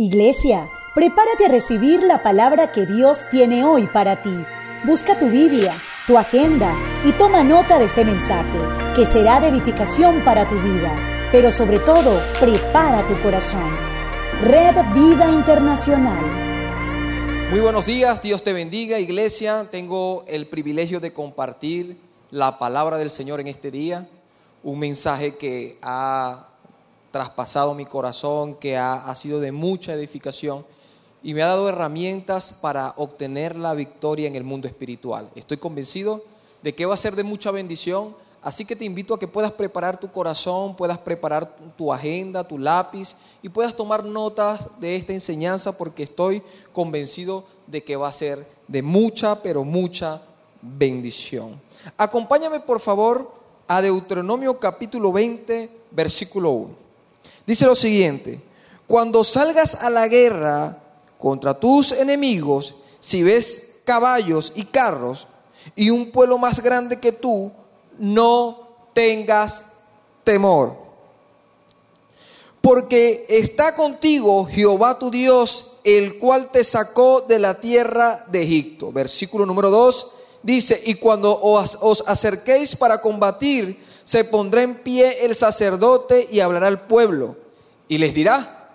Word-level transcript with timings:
Iglesia, 0.00 0.70
prepárate 0.94 1.46
a 1.46 1.48
recibir 1.48 2.04
la 2.04 2.22
palabra 2.22 2.70
que 2.70 2.86
Dios 2.86 3.26
tiene 3.32 3.64
hoy 3.64 3.88
para 3.88 4.22
ti. 4.22 4.32
Busca 4.86 5.18
tu 5.18 5.28
Biblia, 5.28 5.76
tu 6.06 6.16
agenda 6.16 6.72
y 7.04 7.10
toma 7.10 7.42
nota 7.42 7.80
de 7.80 7.86
este 7.86 8.04
mensaje, 8.04 8.60
que 8.94 9.04
será 9.04 9.40
de 9.40 9.48
edificación 9.48 10.22
para 10.24 10.48
tu 10.48 10.54
vida. 10.54 10.96
Pero 11.32 11.50
sobre 11.50 11.80
todo, 11.80 12.22
prepara 12.38 13.04
tu 13.08 13.20
corazón. 13.20 13.76
Red 14.44 14.76
Vida 14.94 15.32
Internacional. 15.32 16.24
Muy 17.50 17.58
buenos 17.58 17.86
días, 17.86 18.22
Dios 18.22 18.44
te 18.44 18.52
bendiga, 18.52 19.00
iglesia. 19.00 19.66
Tengo 19.68 20.24
el 20.28 20.46
privilegio 20.46 21.00
de 21.00 21.12
compartir 21.12 21.96
la 22.30 22.60
palabra 22.60 22.98
del 22.98 23.10
Señor 23.10 23.40
en 23.40 23.48
este 23.48 23.72
día, 23.72 24.08
un 24.62 24.78
mensaje 24.78 25.34
que 25.34 25.76
ha 25.82 26.47
traspasado 27.10 27.74
mi 27.74 27.86
corazón, 27.86 28.54
que 28.54 28.76
ha, 28.76 29.14
sido 29.14 29.40
de 29.40 29.52
mucha 29.52 29.92
edificación 29.94 30.64
y 31.22 31.34
me 31.34 31.42
ha 31.42 31.48
dado 31.48 31.68
herramientas 31.68 32.52
para 32.52 32.94
obtener 32.96 33.56
la 33.56 33.74
victoria 33.74 34.28
en 34.28 34.36
el 34.36 34.44
mundo 34.44 34.68
espiritual. 34.68 35.28
Estoy 35.34 35.56
convencido 35.56 36.22
de 36.62 36.74
que 36.74 36.86
va 36.86 36.94
a 36.94 36.98
ser 36.98 37.16
de 37.16 37.24
mucha 37.24 37.50
bendición, 37.50 38.14
así 38.42 38.64
que 38.64 38.76
te 38.76 38.84
invito 38.84 39.14
a 39.14 39.18
que 39.18 39.26
puedas 39.26 39.52
preparar 39.52 39.98
tu 39.98 40.10
corazón, 40.10 40.76
puedas 40.76 40.98
preparar 40.98 41.56
tu 41.76 41.92
agenda, 41.92 42.46
tu 42.46 42.58
lápiz 42.58 43.16
y 43.42 43.48
puedas 43.48 43.74
tomar 43.74 44.04
notas 44.04 44.68
de 44.78 44.96
esta 44.96 45.12
enseñanza 45.12 45.76
porque 45.76 46.04
estoy 46.04 46.42
convencido 46.72 47.44
de 47.66 47.82
que 47.82 47.96
va 47.96 48.08
a 48.08 48.12
ser 48.12 48.46
de 48.68 48.82
mucha, 48.82 49.42
pero 49.42 49.64
mucha 49.64 50.22
bendición. 50.62 51.60
Acompáñame 51.96 52.60
por 52.60 52.80
favor 52.80 53.32
a 53.66 53.82
Deuteronomio 53.82 54.58
capítulo 54.58 55.12
20, 55.12 55.70
versículo 55.90 56.50
1. 56.50 56.87
Dice 57.48 57.64
lo 57.64 57.74
siguiente, 57.74 58.38
cuando 58.86 59.24
salgas 59.24 59.76
a 59.76 59.88
la 59.88 60.06
guerra 60.06 60.82
contra 61.16 61.58
tus 61.58 61.92
enemigos, 61.92 62.74
si 63.00 63.22
ves 63.22 63.76
caballos 63.84 64.52
y 64.54 64.66
carros 64.66 65.26
y 65.74 65.88
un 65.88 66.10
pueblo 66.10 66.36
más 66.36 66.62
grande 66.62 66.98
que 67.00 67.10
tú, 67.10 67.50
no 67.96 68.68
tengas 68.92 69.64
temor. 70.24 70.76
Porque 72.60 73.24
está 73.30 73.74
contigo 73.74 74.44
Jehová 74.44 74.98
tu 74.98 75.10
Dios, 75.10 75.78
el 75.84 76.18
cual 76.18 76.50
te 76.50 76.62
sacó 76.62 77.22
de 77.22 77.38
la 77.38 77.54
tierra 77.54 78.26
de 78.30 78.42
Egipto. 78.42 78.92
Versículo 78.92 79.46
número 79.46 79.70
2 79.70 80.10
dice, 80.42 80.82
y 80.84 80.96
cuando 80.96 81.34
os, 81.40 81.78
os 81.80 82.04
acerquéis 82.06 82.76
para 82.76 83.00
combatir, 83.00 83.87
se 84.08 84.24
pondrá 84.24 84.62
en 84.62 84.74
pie 84.76 85.26
el 85.26 85.36
sacerdote 85.36 86.26
y 86.32 86.40
hablará 86.40 86.68
al 86.68 86.80
pueblo. 86.80 87.36
Y 87.88 87.98
les 87.98 88.14
dirá, 88.14 88.70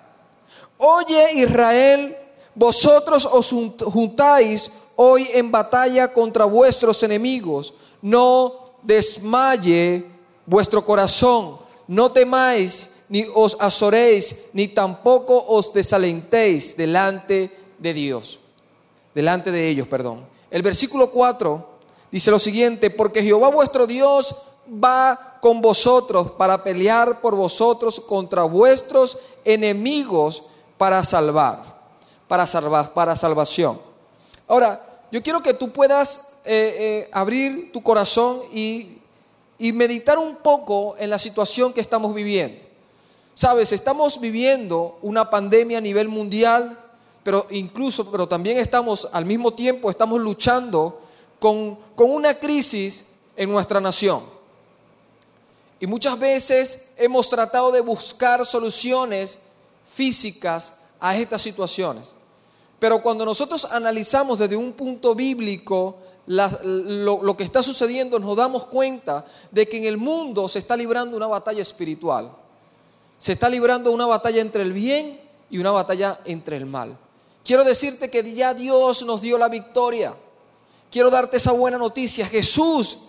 oye 0.78 1.34
Israel, 1.34 2.16
vosotros 2.53 3.28
os 3.31 3.52
juntáis 3.84 4.73
hoy 4.95 5.28
en 5.34 5.52
batalla 5.52 6.14
contra 6.14 6.45
vuestros 6.45 7.02
enemigos. 7.02 7.73
No 8.00 8.76
desmaye 8.84 10.06
vuestro 10.45 10.86
corazón, 10.86 11.58
no 11.88 12.11
temáis, 12.11 12.92
ni 13.09 13.26
os 13.34 13.58
azoréis, 13.59 14.44
ni 14.54 14.67
tampoco 14.67 15.44
os 15.48 15.73
desalentéis 15.73 16.78
delante 16.78 17.50
de 17.80 17.92
Dios. 17.92 18.38
Delante 19.16 19.52
de 19.52 19.67
ellos, 19.67 19.88
perdón. 19.88 20.28
El 20.52 20.61
versículo 20.61 21.09
4 21.09 21.70
dice 22.11 22.30
lo 22.30 22.38
siguiente, 22.38 22.92
porque 22.92 23.23
Jehová 23.23 23.50
vuestro 23.50 23.88
Dios 23.88 24.36
va 24.67 25.38
con 25.42 25.61
vosotros 25.61 26.31
para 26.31 26.64
pelear 26.64 27.22
por 27.22 27.36
vosotros 27.36 28.00
contra 28.00 28.44
vuestros 28.44 29.17
enemigos 29.44 30.44
para 30.78 31.03
salvar, 31.03 31.61
para 32.28 32.47
salvar, 32.47 32.94
para 32.94 33.16
salvación. 33.16 33.80
Ahora, 34.47 34.81
yo 35.11 35.22
quiero 35.22 35.44
que 35.44 35.53
tú 35.53 35.72
puedas 35.72 36.30
eh, 36.45 36.75
eh, 37.05 37.09
abrir 37.11 37.72
tu 37.72 37.83
corazón 37.83 38.42
y, 38.52 38.99
y 39.58 39.71
meditar 39.71 40.17
un 40.17 40.37
poco 40.37 40.95
en 40.98 41.10
la 41.10 41.20
situación 41.20 41.73
que 41.73 41.82
estamos 41.82 42.14
viviendo. 42.14 42.60
Sabes, 43.33 43.71
estamos 43.71 44.20
viviendo 44.20 44.98
una 45.02 45.30
pandemia 45.30 45.80
a 45.80 45.82
nivel 45.82 46.08
mundial, 46.08 46.80
pero 47.23 47.48
incluso, 47.49 48.11
pero 48.11 48.27
también 48.27 48.58
estamos 48.58 49.08
al 49.11 49.26
mismo 49.26 49.54
tiempo, 49.54 49.89
estamos 49.89 50.20
luchando 50.21 51.02
con, 51.39 51.77
con 51.95 52.11
una 52.11 52.33
crisis 52.33 53.05
en 53.36 53.52
nuestra 53.52 53.82
nación. 53.82 54.33
Y 55.83 55.86
muchas 55.86 56.17
veces 56.17 56.86
hemos 56.95 57.27
tratado 57.27 57.70
de 57.70 57.82
buscar 57.82 58.45
soluciones 58.45 59.39
físicas 59.83 60.76
a 60.98 61.17
estas 61.17 61.42
situaciones. 61.42 62.16
Pero 62.80 63.02
cuando 63.02 63.26
nosotros 63.26 63.66
analizamos 63.66 64.39
desde 64.39 64.55
un 64.55 64.72
punto 64.72 65.14
bíblico 65.14 65.98
lo, 66.27 67.22
lo, 67.22 67.36
que 67.36 67.43
está 67.43 67.61
sucediendo, 67.61 68.17
nos 68.17 68.38
damos 68.38 68.67
cuenta 68.67 69.26
de 69.52 69.67
que 69.67 69.76
en 69.76 69.83
el 69.83 69.98
mundo 69.98 70.48
se 70.48 70.60
está 70.60 70.77
librando 70.77 71.17
una 71.17 71.27
batalla 71.27 71.61
espiritual. 71.61 72.33
Se 73.17 73.33
está 73.33 73.49
librando 73.49 73.92
una 73.92 74.05
batalla 74.05 74.39
entre 74.39 74.64
el 74.64 74.72
bien 74.72 75.20
y 75.49 75.58
una 75.58 75.72
batalla 75.72 76.17
entre 76.23 76.55
el 76.55 76.66
mal. 76.66 76.98
Quiero 77.43 77.66
decirte 77.66 78.10
que 78.10 78.33
ya 78.33 78.54
Dios 78.54 79.04
nos 79.04 79.22
dio 79.22 79.38
la 79.38 79.49
victoria. 79.49 80.16
Quiero 80.89 81.10
darte 81.10 81.36
esa 81.36 81.52
buena 81.52 81.77
noticia. 81.77 82.26
Jesús 82.26 82.99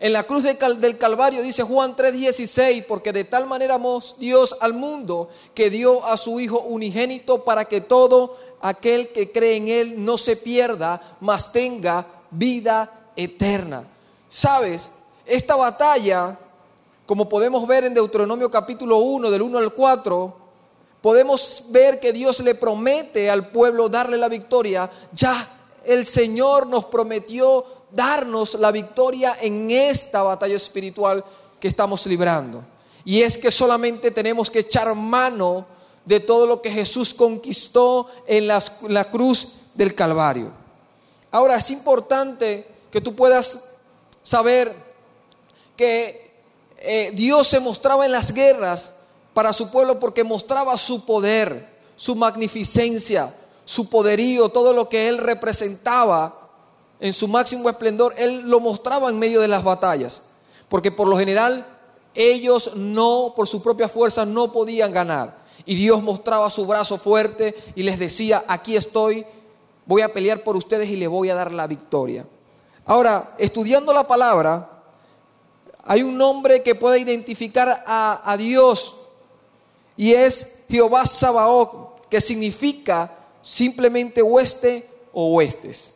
en 0.00 0.12
la 0.12 0.24
cruz 0.24 0.42
del 0.42 0.98
Calvario 0.98 1.42
dice 1.42 1.62
Juan 1.62 1.96
3:16, 1.96 2.84
porque 2.86 3.12
de 3.12 3.24
tal 3.24 3.46
manera 3.46 3.76
amó 3.76 4.02
Dios 4.18 4.56
al 4.60 4.74
mundo 4.74 5.28
que 5.54 5.70
dio 5.70 6.04
a 6.04 6.16
su 6.16 6.40
Hijo 6.40 6.60
unigénito 6.60 7.44
para 7.44 7.64
que 7.64 7.80
todo 7.80 8.36
aquel 8.60 9.08
que 9.12 9.30
cree 9.30 9.56
en 9.56 9.68
Él 9.68 10.04
no 10.04 10.18
se 10.18 10.36
pierda, 10.36 11.00
mas 11.20 11.52
tenga 11.52 12.06
vida 12.30 13.10
eterna. 13.16 13.88
¿Sabes? 14.28 14.90
Esta 15.26 15.54
batalla, 15.56 16.38
como 17.06 17.28
podemos 17.28 17.66
ver 17.66 17.84
en 17.84 17.94
Deuteronomio 17.94 18.50
capítulo 18.50 18.98
1, 18.98 19.30
del 19.30 19.42
1 19.42 19.58
al 19.58 19.72
4, 19.72 20.36
podemos 21.00 21.64
ver 21.68 22.00
que 22.00 22.12
Dios 22.12 22.40
le 22.40 22.54
promete 22.54 23.30
al 23.30 23.48
pueblo 23.48 23.88
darle 23.88 24.18
la 24.18 24.28
victoria. 24.28 24.90
Ya 25.12 25.48
el 25.84 26.04
Señor 26.04 26.66
nos 26.66 26.86
prometió 26.86 27.64
darnos 27.94 28.54
la 28.54 28.70
victoria 28.70 29.36
en 29.40 29.70
esta 29.70 30.22
batalla 30.22 30.56
espiritual 30.56 31.24
que 31.60 31.68
estamos 31.68 32.06
librando. 32.06 32.64
Y 33.04 33.22
es 33.22 33.38
que 33.38 33.50
solamente 33.50 34.10
tenemos 34.10 34.50
que 34.50 34.60
echar 34.60 34.94
mano 34.94 35.66
de 36.04 36.20
todo 36.20 36.46
lo 36.46 36.60
que 36.60 36.70
Jesús 36.70 37.14
conquistó 37.14 38.06
en 38.26 38.46
la, 38.46 39.04
cruz 39.10 39.54
del 39.74 39.94
Calvario. 39.94 40.52
Ahora 41.30 41.56
es 41.56 41.70
importante 41.70 42.66
que 42.90 43.00
tú 43.00 43.14
puedas 43.14 43.64
saber 44.22 44.74
que 45.76 46.32
eh, 46.78 47.10
Dios 47.14 47.46
se 47.46 47.60
mostraba 47.60 48.04
en 48.04 48.12
las 48.12 48.32
guerras 48.32 48.96
para 49.32 49.52
su 49.52 49.70
pueblo 49.70 49.98
porque 49.98 50.24
mostraba 50.24 50.76
su 50.78 51.04
poder, 51.04 51.74
su 51.96 52.14
magnificencia, 52.14 53.34
su 53.64 53.88
poderío, 53.88 54.48
todo 54.50 54.72
lo 54.72 54.88
que 54.88 55.08
Él 55.08 55.18
representaba 55.18 56.43
en 57.04 57.12
su 57.12 57.28
máximo 57.28 57.68
esplendor, 57.68 58.14
Él 58.16 58.48
lo 58.48 58.60
mostraba 58.60 59.10
en 59.10 59.18
medio 59.18 59.42
de 59.42 59.48
las 59.48 59.62
batallas. 59.62 60.22
Porque 60.70 60.90
por 60.90 61.06
lo 61.06 61.18
general 61.18 61.66
ellos 62.14 62.76
no, 62.76 63.34
por 63.36 63.46
su 63.46 63.62
propia 63.62 63.90
fuerza, 63.90 64.24
no 64.24 64.50
podían 64.50 64.90
ganar. 64.90 65.36
Y 65.66 65.74
Dios 65.74 66.02
mostraba 66.02 66.48
su 66.48 66.64
brazo 66.64 66.96
fuerte 66.96 67.54
y 67.74 67.82
les 67.82 67.98
decía, 67.98 68.42
aquí 68.48 68.74
estoy, 68.74 69.26
voy 69.84 70.00
a 70.00 70.14
pelear 70.14 70.42
por 70.42 70.56
ustedes 70.56 70.88
y 70.88 70.96
les 70.96 71.10
voy 71.10 71.28
a 71.28 71.34
dar 71.34 71.52
la 71.52 71.66
victoria. 71.66 72.26
Ahora, 72.86 73.34
estudiando 73.36 73.92
la 73.92 74.08
palabra, 74.08 74.82
hay 75.82 76.02
un 76.02 76.16
nombre 76.16 76.62
que 76.62 76.74
puede 76.74 77.00
identificar 77.00 77.84
a, 77.86 78.34
Dios 78.38 78.96
y 79.94 80.12
es 80.12 80.60
Jehová 80.70 81.04
Sabaoth, 81.04 82.08
que 82.08 82.22
significa 82.22 83.14
simplemente 83.42 84.22
hueste 84.22 84.88
o 85.12 85.34
huestes 85.34 85.93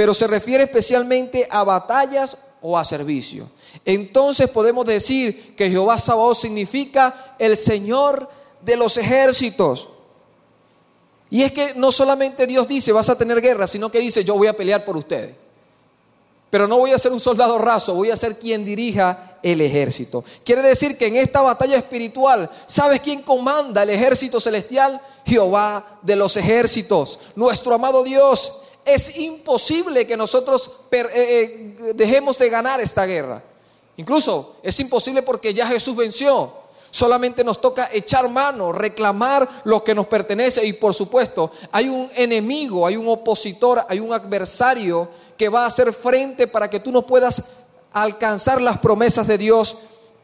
pero 0.00 0.14
se 0.14 0.26
refiere 0.26 0.64
especialmente 0.64 1.46
a 1.50 1.62
batallas 1.62 2.38
o 2.62 2.78
a 2.78 2.82
servicio. 2.86 3.50
Entonces 3.84 4.48
podemos 4.48 4.86
decir 4.86 5.54
que 5.54 5.68
Jehová 5.68 5.98
Sabaoth 5.98 6.38
significa 6.38 7.34
el 7.38 7.54
Señor 7.54 8.26
de 8.62 8.78
los 8.78 8.96
ejércitos. 8.96 9.88
Y 11.28 11.42
es 11.42 11.52
que 11.52 11.74
no 11.74 11.92
solamente 11.92 12.46
Dios 12.46 12.66
dice 12.66 12.92
vas 12.92 13.10
a 13.10 13.18
tener 13.18 13.42
guerra, 13.42 13.66
sino 13.66 13.90
que 13.90 13.98
dice 13.98 14.24
yo 14.24 14.36
voy 14.36 14.46
a 14.46 14.56
pelear 14.56 14.86
por 14.86 14.96
ustedes. 14.96 15.34
Pero 16.48 16.66
no 16.66 16.78
voy 16.78 16.92
a 16.92 16.98
ser 16.98 17.12
un 17.12 17.20
soldado 17.20 17.58
raso, 17.58 17.94
voy 17.94 18.10
a 18.10 18.16
ser 18.16 18.38
quien 18.38 18.64
dirija 18.64 19.38
el 19.42 19.60
ejército. 19.60 20.24
Quiere 20.46 20.62
decir 20.62 20.96
que 20.96 21.08
en 21.08 21.16
esta 21.16 21.42
batalla 21.42 21.76
espiritual, 21.76 22.48
¿sabes 22.66 23.00
quién 23.00 23.20
comanda 23.20 23.82
el 23.82 23.90
ejército 23.90 24.40
celestial? 24.40 24.98
Jehová 25.26 25.98
de 26.00 26.16
los 26.16 26.38
ejércitos, 26.38 27.18
nuestro 27.36 27.74
amado 27.74 28.02
Dios 28.02 28.59
es 28.94 29.16
imposible 29.16 30.06
que 30.06 30.16
nosotros 30.16 30.80
eh, 30.90 31.06
eh, 31.12 31.92
dejemos 31.94 32.38
de 32.38 32.50
ganar 32.50 32.80
esta 32.80 33.06
guerra. 33.06 33.42
Incluso 33.96 34.56
es 34.62 34.78
imposible 34.80 35.22
porque 35.22 35.52
ya 35.54 35.66
Jesús 35.66 35.96
venció. 35.96 36.52
Solamente 36.90 37.44
nos 37.44 37.60
toca 37.60 37.88
echar 37.92 38.28
mano, 38.28 38.72
reclamar 38.72 39.48
lo 39.64 39.84
que 39.84 39.94
nos 39.94 40.06
pertenece 40.06 40.64
y 40.66 40.72
por 40.72 40.92
supuesto 40.92 41.52
hay 41.70 41.88
un 41.88 42.10
enemigo, 42.16 42.84
hay 42.84 42.96
un 42.96 43.08
opositor, 43.08 43.84
hay 43.88 44.00
un 44.00 44.12
adversario 44.12 45.08
que 45.36 45.48
va 45.48 45.64
a 45.64 45.66
hacer 45.68 45.92
frente 45.92 46.48
para 46.48 46.68
que 46.68 46.80
tú 46.80 46.90
no 46.90 47.06
puedas 47.06 47.44
alcanzar 47.92 48.60
las 48.60 48.78
promesas 48.78 49.28
de 49.28 49.38
Dios 49.38 49.76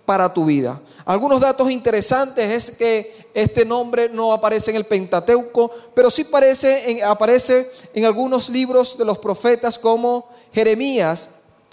para 0.06 0.32
tu 0.32 0.44
vida. 0.46 0.80
Algunos 1.04 1.40
datos 1.40 1.70
interesantes 1.70 2.50
es 2.50 2.76
que 2.76 3.28
este 3.34 3.64
nombre 3.64 4.08
no 4.08 4.32
aparece 4.32 4.70
en 4.70 4.76
el 4.76 4.84
Pentateuco, 4.84 5.70
pero 5.92 6.10
sí 6.10 6.22
aparece 6.22 6.90
en, 6.90 7.04
aparece 7.04 7.68
en 7.92 8.04
algunos 8.06 8.48
libros 8.48 8.96
de 8.96 9.04
los 9.04 9.18
profetas 9.18 9.78
como 9.78 10.28
Jeremías, 10.52 11.28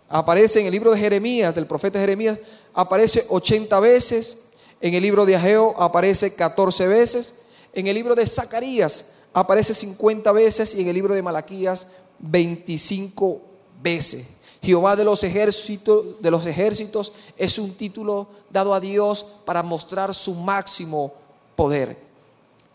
aparece 0.10 0.60
en 0.60 0.66
el 0.66 0.72
libro 0.72 0.92
de 0.92 1.00
Jeremías, 1.00 1.56
del 1.56 1.68
profeta 1.68 2.00
Jeremías, 2.00 2.40
aparece 2.74 3.26
80 3.30 3.80
veces, 3.80 4.40
en 4.82 4.94
el 4.96 5.04
libro 5.04 5.26
de 5.26 5.36
Ageo 5.36 5.76
aparece 5.78 6.34
14 6.34 6.88
veces, 6.88 7.36
en 7.72 7.88
el 7.88 7.96
libro 7.96 8.16
de 8.16 8.26
Zacarías 8.26 9.06
aparece 9.34 9.74
50 9.74 10.32
veces 10.32 10.76
y 10.76 10.82
en 10.82 10.88
el 10.88 10.94
libro 10.96 11.16
de 11.16 11.22
Malaquías 11.22 11.88
25 12.20 13.42
veces. 13.82 14.26
Jehová 14.64 14.96
de 14.96 15.04
los 15.04 15.24
ejércitos, 15.26 16.22
de 16.22 16.32
los 16.32 16.46
ejércitos 16.46 17.12
es 17.38 17.60
un 17.60 17.74
título 17.74 18.28
dado 18.50 18.74
a 18.74 18.80
Dios 18.80 19.26
para 19.44 19.62
mostrar 19.62 20.16
su 20.16 20.34
máximo 20.36 21.14
poder. 21.58 21.98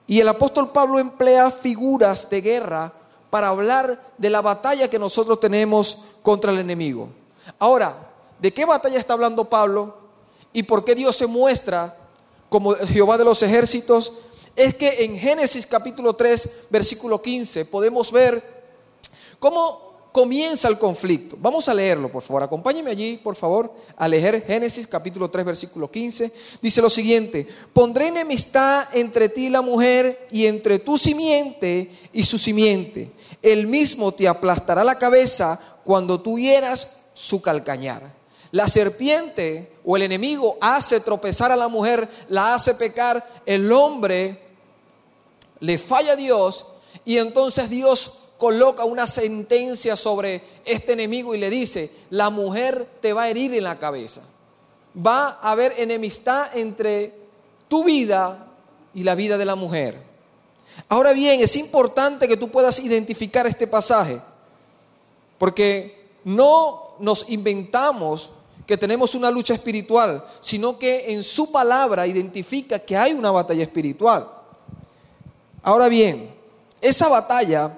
Y 0.06 0.20
el 0.20 0.29
apóstol 0.29 0.70
Pablo 0.70 0.99
emplea 0.99 1.50
figuras 1.50 2.29
de 2.29 2.43
guerra 2.43 2.93
para 3.31 3.49
hablar 3.49 4.12
de 4.19 4.29
la 4.29 4.43
batalla 4.43 4.88
que 4.88 4.99
nosotros 4.99 5.40
tenemos 5.40 6.00
contra 6.23 6.52
el 6.52 6.58
enemigo. 6.58 7.08
Ahora, 7.58 7.94
¿de 8.38 8.52
qué 8.52 8.67
batalla 8.67 8.99
está 8.99 9.14
hablando 9.14 9.46
Pablo? 9.46 9.96
¿Y 10.52 10.64
por 10.64 10.85
qué 10.85 10.94
Dios 10.94 11.17
se 11.17 11.26
muestra 11.26 11.96
como 12.50 12.75
Jehová 12.75 13.17
de 13.17 13.25
los 13.25 13.43
ejércitos? 13.43 14.12
Es 14.55 14.75
que 14.75 15.05
en 15.05 15.19
Génesis 15.19 15.67
capítulo 15.67 16.14
3, 16.14 16.50
versículo 16.69 17.23
15, 17.23 17.64
podemos 17.64 18.12
ver 18.12 18.43
cómo 19.38 19.88
comienza 20.19 20.67
el 20.67 20.81
conflicto. 20.81 21.37
Vamos 21.38 21.69
a 21.69 21.75
leerlo, 21.75 22.11
por 22.11 22.25
favor. 22.25 22.43
Acompáñeme 22.43 22.91
allí, 22.91 23.19
por 23.19 23.37
favor, 23.37 23.73
a 23.97 24.09
leer 24.09 24.44
Génesis 24.44 24.85
capítulo 24.85 25.31
3, 25.31 25.44
versículo 25.44 25.88
15. 25.88 26.32
Dice 26.61 26.82
lo 26.82 26.91
siguiente, 26.91 27.47
pondré 27.73 28.09
enemistad 28.09 28.88
entre 28.94 29.29
ti 29.29 29.47
y 29.47 29.49
la 29.49 29.62
mujer 29.62 30.26
y 30.32 30.47
entre 30.47 30.81
tu 30.81 30.99
simiente 30.99 31.88
y 32.12 32.25
su 32.25 32.37
simiente. 32.37 33.12
El 33.43 33.69
mismo 33.69 34.11
te 34.11 34.26
aplastará 34.26 34.82
la 34.82 34.97
cabeza 34.97 35.61
cuando 35.85 36.21
tú 36.21 36.37
hieras 36.37 36.97
su 37.14 37.41
calcañar. 37.41 38.12
La 38.50 38.67
serpiente 38.67 39.73
o 39.85 39.94
el 39.94 40.03
enemigo 40.03 40.59
hace 40.61 40.99
tropezar 40.99 41.53
a 41.53 41.56
la 41.56 41.69
mujer, 41.69 42.09
la 42.26 42.56
hace 42.56 42.75
pecar, 42.75 43.25
el 43.47 43.71
hombre 43.71 44.43
le 45.61 45.79
falla 45.79 46.14
a 46.14 46.17
Dios 46.17 46.67
y 47.05 47.19
entonces 47.19 47.71
Dios 47.71 48.18
coloca 48.38 48.85
una 48.85 49.06
sentencia 49.06 49.96
sobre 49.96 50.43
este 50.64 50.93
enemigo 50.93 51.35
y 51.35 51.38
le 51.38 51.50
dice, 51.50 51.90
la 52.11 52.31
mujer 52.31 52.88
te 53.00 53.12
va 53.12 53.25
a 53.25 53.29
herir 53.29 53.52
en 53.52 53.64
la 53.64 53.79
cabeza. 53.79 54.23
Va 54.96 55.38
a 55.43 55.50
haber 55.50 55.75
enemistad 55.79 56.56
entre 56.56 57.12
tu 57.69 57.85
vida 57.85 58.46
y 58.94 59.02
la 59.02 59.14
vida 59.17 59.37
de 59.37 59.44
la 59.44 59.56
mujer. 59.56 60.00
Ahora 60.88 61.12
bien, 61.12 61.40
es 61.40 61.56
importante 61.56 62.29
que 62.29 62.37
tú 62.37 62.49
puedas 62.49 62.79
identificar 62.79 63.46
este 63.46 63.67
pasaje, 63.67 64.20
porque 65.37 66.11
no 66.25 66.94
nos 67.00 67.29
inventamos 67.31 68.31
que 68.67 68.76
tenemos 68.76 69.14
una 69.14 69.31
lucha 69.31 69.55
espiritual, 69.55 70.25
sino 70.40 70.79
que 70.79 71.12
en 71.12 71.25
su 71.25 71.50
palabra 71.50 72.06
identifica 72.06 72.79
que 72.79 72.96
hay 72.96 73.14
una 73.14 73.31
batalla 73.31 73.62
espiritual. 73.62 74.31
Ahora 75.62 75.88
bien, 75.88 76.31
esa 76.81 77.08
batalla 77.08 77.77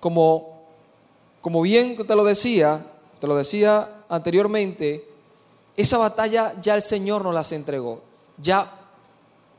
como, 0.00 0.62
como 1.40 1.62
bien 1.62 1.96
te 1.96 2.14
lo 2.14 2.24
decía, 2.24 2.84
te 3.20 3.26
lo 3.26 3.36
decía 3.36 3.88
anteriormente, 4.08 5.08
esa 5.76 5.98
batalla 5.98 6.54
ya 6.62 6.74
el 6.74 6.82
Señor 6.82 7.22
nos 7.22 7.34
las 7.34 7.52
entregó. 7.52 8.02
Ya 8.36 8.70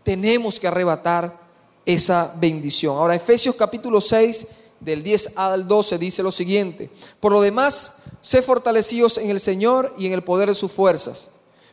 tenemos 0.03 0.59
que 0.59 0.67
arrebatar 0.67 1.37
esa 1.85 2.33
bendición. 2.37 2.97
Ahora, 2.97 3.15
Efesios 3.15 3.55
capítulo 3.55 4.01
6, 4.01 4.47
del 4.79 5.03
10 5.03 5.33
al 5.37 5.67
12, 5.67 5.97
dice 5.97 6.23
lo 6.23 6.31
siguiente. 6.31 6.89
Por 7.19 7.31
lo 7.31 7.41
demás, 7.41 7.97
sé 8.21 8.41
fortalecidos 8.41 9.17
en 9.17 9.29
el 9.29 9.39
Señor 9.39 9.93
y 9.97 10.05
en 10.05 10.13
el 10.13 10.23
poder 10.23 10.49
de 10.49 10.55
sus 10.55 10.71
fuerzas, 10.71 11.29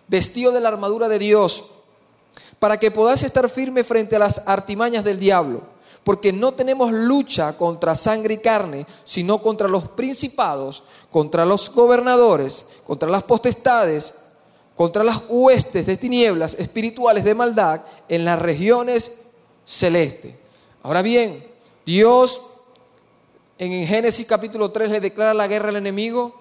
vestidos 0.09 0.55
de 0.55 0.61
la 0.61 0.69
armadura 0.69 1.09
de 1.09 1.19
Dios, 1.19 1.67
para 2.59 2.79
que 2.79 2.91
podáis 2.91 3.23
estar 3.23 3.49
firme 3.49 3.85
frente 3.85 4.17
a 4.17 4.21
las 4.21 4.43
artimañas 4.47 5.05
del 5.05 5.21
diablo 5.21 5.76
porque 6.07 6.33
no 6.33 6.55
tenemos 6.55 6.93
lucha 6.93 7.57
contra 7.57 7.97
sangre 7.97 8.35
y 8.35 8.39
carne, 8.39 8.87
sino 9.03 9.43
contra 9.43 9.67
los 9.67 9.89
principados, 9.89 10.85
contra 11.11 11.45
los 11.45 11.69
gobernadores, 11.69 12.67
contra 12.87 13.11
las 13.11 13.25
potestades, 13.25 14.15
contra 14.77 15.03
las 15.03 15.23
huestes 15.29 15.85
de 15.85 15.97
tinieblas 15.97 16.55
espirituales 16.61 17.25
de 17.25 17.35
maldad 17.35 17.81
en 18.09 18.25
las 18.25 18.39
regiones 18.39 19.23
celestes. 19.65 20.33
Ahora 20.85 21.03
bien, 21.03 21.45
Dios 21.85 22.41
en 23.59 23.85
Génesis 23.85 24.29
capítulo 24.29 24.71
3 24.71 24.91
le 24.91 25.01
declara 25.01 25.35
la 25.35 25.49
guerra 25.49 25.71
al 25.71 25.77
enemigo. 25.77 26.41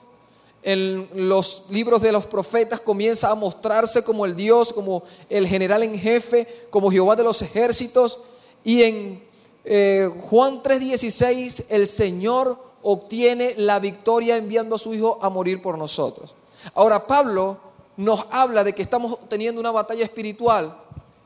En 0.62 1.10
los 1.16 1.66
libros 1.72 2.04
de 2.04 2.12
los 2.12 2.28
profetas 2.28 2.80
comienza 2.80 3.32
a 3.32 3.36
mostrarse 3.36 4.04
como 4.04 4.26
el 4.26 4.36
Dios, 4.36 4.72
como 4.72 5.02
el 5.28 5.48
general 5.48 5.82
en 5.82 5.98
jefe, 5.98 6.68
como 6.70 6.92
Jehová 6.92 7.16
de 7.16 7.24
los 7.24 7.42
ejércitos. 7.42 8.20
Y 8.64 8.84
en 8.84 9.25
eh, 9.66 10.10
Juan 10.30 10.62
3:16, 10.62 11.66
el 11.70 11.88
Señor 11.88 12.58
obtiene 12.84 13.56
la 13.58 13.80
victoria 13.80 14.38
enviando 14.38 14.76
a 14.76 14.80
su 14.80 14.94
Hijo 14.94 15.18
a 15.22 15.30
morir 15.30 15.62
por 15.62 15.78
nosotros. 15.78 16.36
Ahora 16.76 17.08
Pablo 17.08 17.58
nos 17.98 18.26
habla 18.32 18.64
de 18.64 18.74
que 18.74 18.82
estamos 18.82 19.18
teniendo 19.28 19.60
una 19.60 19.72
batalla 19.72 20.04
espiritual, 20.04 20.78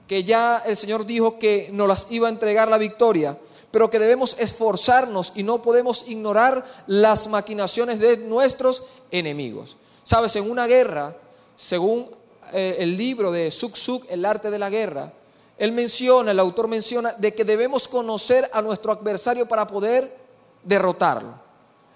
que 0.07 0.23
ya 0.23 0.63
el 0.65 0.77
Señor 0.77 1.05
dijo 1.05 1.37
que 1.37 1.69
nos 1.73 1.87
las 1.87 2.11
iba 2.11 2.27
a 2.27 2.31
entregar 2.31 2.69
la 2.69 2.77
victoria, 2.77 3.37
pero 3.71 3.89
que 3.89 3.99
debemos 3.99 4.37
esforzarnos 4.39 5.33
y 5.35 5.43
no 5.43 5.61
podemos 5.61 6.05
ignorar 6.07 6.65
las 6.87 7.27
maquinaciones 7.27 7.99
de 7.99 8.17
nuestros 8.17 8.85
enemigos. 9.11 9.77
Sabes, 10.03 10.35
en 10.37 10.49
una 10.49 10.65
guerra, 10.65 11.15
según 11.55 12.09
eh, 12.53 12.77
el 12.79 12.97
libro 12.97 13.31
de 13.31 13.51
Suk 13.51 13.75
Suk, 13.75 14.05
El 14.09 14.25
arte 14.25 14.49
de 14.49 14.59
la 14.59 14.69
guerra, 14.69 15.13
él 15.59 15.73
menciona, 15.73 16.31
el 16.31 16.39
autor 16.39 16.67
menciona, 16.67 17.13
de 17.13 17.33
que 17.33 17.43
debemos 17.43 17.87
conocer 17.87 18.49
a 18.53 18.61
nuestro 18.61 18.93
adversario 18.93 19.45
para 19.45 19.67
poder 19.67 20.17
derrotarlo. 20.63 21.33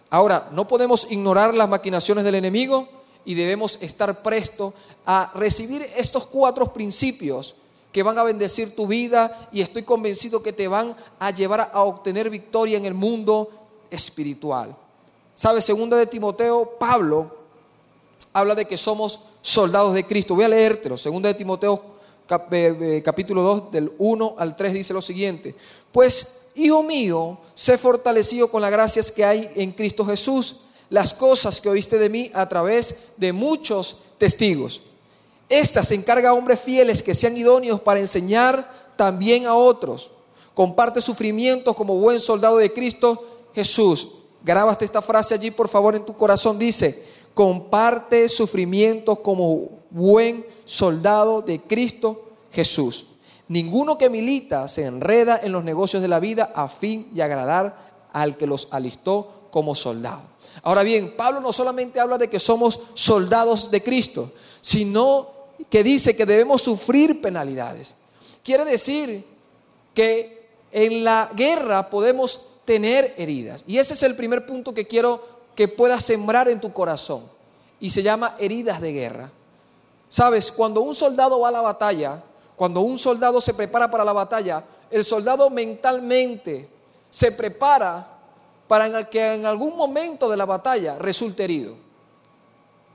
Ahora, 0.10 0.50
no 0.52 0.68
podemos 0.68 1.08
ignorar 1.10 1.54
las 1.54 1.70
maquinaciones 1.70 2.26
del 2.26 2.36
enemigo 2.36 2.88
y 3.26 3.34
debemos 3.34 3.80
estar 3.82 4.22
prestos 4.22 4.74
a 5.06 5.32
recibir 5.34 5.82
estos 5.98 6.26
cuatro 6.26 6.72
principios 6.74 7.56
que 7.94 8.04
van 8.04 8.18
a 8.18 8.24
bendecir 8.24 8.76
tu 8.76 8.86
vida 8.86 9.50
y 9.52 9.62
estoy 9.62 9.84
convencido 9.84 10.44
que 10.44 10.52
te 10.52 10.68
van 10.68 10.96
a 11.20 11.32
llevar 11.32 11.72
a 11.74 11.84
obtener 11.84 12.30
victoria 12.30 12.78
en 12.78 12.86
el 12.86 12.94
mundo 12.94 13.50
espiritual. 13.90 14.76
¿Sabes? 15.36 15.64
Segunda 15.64 15.96
de 15.98 16.06
Timoteo, 16.06 16.78
Pablo 16.78 17.38
habla 18.34 18.56
de 18.56 18.66
que 18.66 18.78
somos 18.78 19.20
soldados 19.42 19.94
de 19.94 20.06
Cristo. 20.06 20.36
Voy 20.36 20.44
a 20.44 20.50
leértelo. 20.50 20.98
Segunda 20.98 21.30
de 21.30 21.36
Timoteo 21.36 21.93
capítulo 22.26 23.42
2 23.42 23.72
del 23.72 23.92
1 23.98 24.36
al 24.38 24.56
3 24.56 24.74
dice 24.74 24.94
lo 24.94 25.02
siguiente, 25.02 25.56
pues 25.92 26.38
hijo 26.56 26.84
mío, 26.84 27.38
sé 27.54 27.78
fortalecido 27.78 28.50
con 28.50 28.62
las 28.62 28.72
gracias 28.72 29.12
que 29.12 29.26
hay 29.26 29.50
en 29.56 29.72
Cristo 29.72 30.06
Jesús, 30.06 30.62
las 30.90 31.14
cosas 31.14 31.60
que 31.60 31.70
oíste 31.70 31.98
de 31.98 32.10
mí 32.10 32.32
a 32.34 32.48
través 32.48 33.00
de 33.18 33.34
muchos 33.34 33.98
testigos. 34.18 34.82
Esta 35.50 35.84
se 35.84 35.96
encarga 35.96 36.30
a 36.30 36.34
hombres 36.34 36.60
fieles 36.60 37.04
que 37.04 37.14
sean 37.14 37.38
idóneos 37.38 37.82
para 37.82 38.00
enseñar 38.00 38.94
también 38.96 39.46
a 39.46 39.56
otros. 39.56 40.12
Comparte 40.54 41.02
sufrimientos 41.02 41.76
como 41.76 41.96
buen 41.96 42.22
soldado 42.22 42.58
de 42.58 42.72
Cristo 42.72 43.24
Jesús. 43.54 44.10
Grábate 44.44 44.86
esta 44.86 45.02
frase 45.02 45.34
allí, 45.34 45.52
por 45.52 45.68
favor, 45.68 45.96
en 45.96 46.06
tu 46.06 46.16
corazón. 46.16 46.60
Dice, 46.60 47.04
comparte 47.34 48.30
sufrimientos 48.30 49.20
como 49.20 49.70
buen 49.90 50.46
soldado 50.66 51.42
de 51.42 51.62
Cristo 51.62 52.30
Jesús. 52.52 53.08
Ninguno 53.48 53.98
que 53.98 54.10
milita 54.10 54.68
se 54.68 54.86
enreda 54.86 55.40
en 55.44 55.52
los 55.52 55.64
negocios 55.64 56.02
de 56.02 56.08
la 56.08 56.20
vida 56.20 56.52
a 56.56 56.68
fin 56.68 57.10
de 57.14 57.24
agradar 57.24 58.10
al 58.14 58.38
que 58.38 58.48
los 58.48 58.68
alistó 58.72 59.50
como 59.52 59.76
soldado. 59.76 60.22
Ahora 60.64 60.84
bien, 60.84 61.16
Pablo 61.16 61.40
no 61.42 61.54
solamente 61.54 62.00
habla 62.00 62.18
de 62.18 62.30
que 62.30 62.40
somos 62.40 62.80
soldados 62.94 63.70
de 63.70 63.84
Cristo, 63.84 64.32
sino 64.62 65.32
que 65.70 65.84
dice 65.84 66.16
que 66.16 66.26
debemos 66.26 66.62
sufrir 66.62 67.22
penalidades. 67.22 67.96
Quiere 68.44 68.66
decir 68.66 69.26
que 69.94 70.48
en 70.72 71.04
la 71.04 71.30
guerra 71.36 71.90
podemos 71.90 72.48
tener 72.66 73.14
heridas. 73.18 73.64
Y 73.68 73.78
ese 73.78 73.94
es 73.94 74.04
el 74.04 74.16
primer 74.16 74.46
punto 74.46 74.74
que 74.74 74.88
quiero 74.88 75.33
que 75.56 75.68
puedas 75.68 76.04
sembrar 76.04 76.50
en 76.50 76.60
tu 76.60 76.74
corazón. 76.74 77.24
Y 77.80 77.90
se 77.90 78.04
llama 78.04 78.36
heridas 78.40 78.82
de 78.82 78.94
guerra. 78.94 79.32
Sabes, 80.08 80.52
cuando 80.52 80.82
un 80.82 80.96
soldado 80.96 81.40
va 81.40 81.50
a 81.50 81.52
la 81.52 81.62
batalla, 81.62 82.24
cuando 82.56 82.82
un 82.82 83.00
soldado 83.00 83.42
se 83.42 83.54
prepara 83.54 83.90
para 83.90 84.06
la 84.06 84.14
batalla, 84.14 84.64
el 84.92 85.04
soldado 85.04 85.50
mentalmente 85.50 86.70
se 87.10 87.32
prepara 87.32 88.08
para 88.68 89.10
que 89.10 89.34
en 89.34 89.46
algún 89.46 89.76
momento 89.76 90.30
de 90.30 90.38
la 90.38 90.46
batalla 90.46 90.98
resulte 91.00 91.44
herido. 91.44 91.76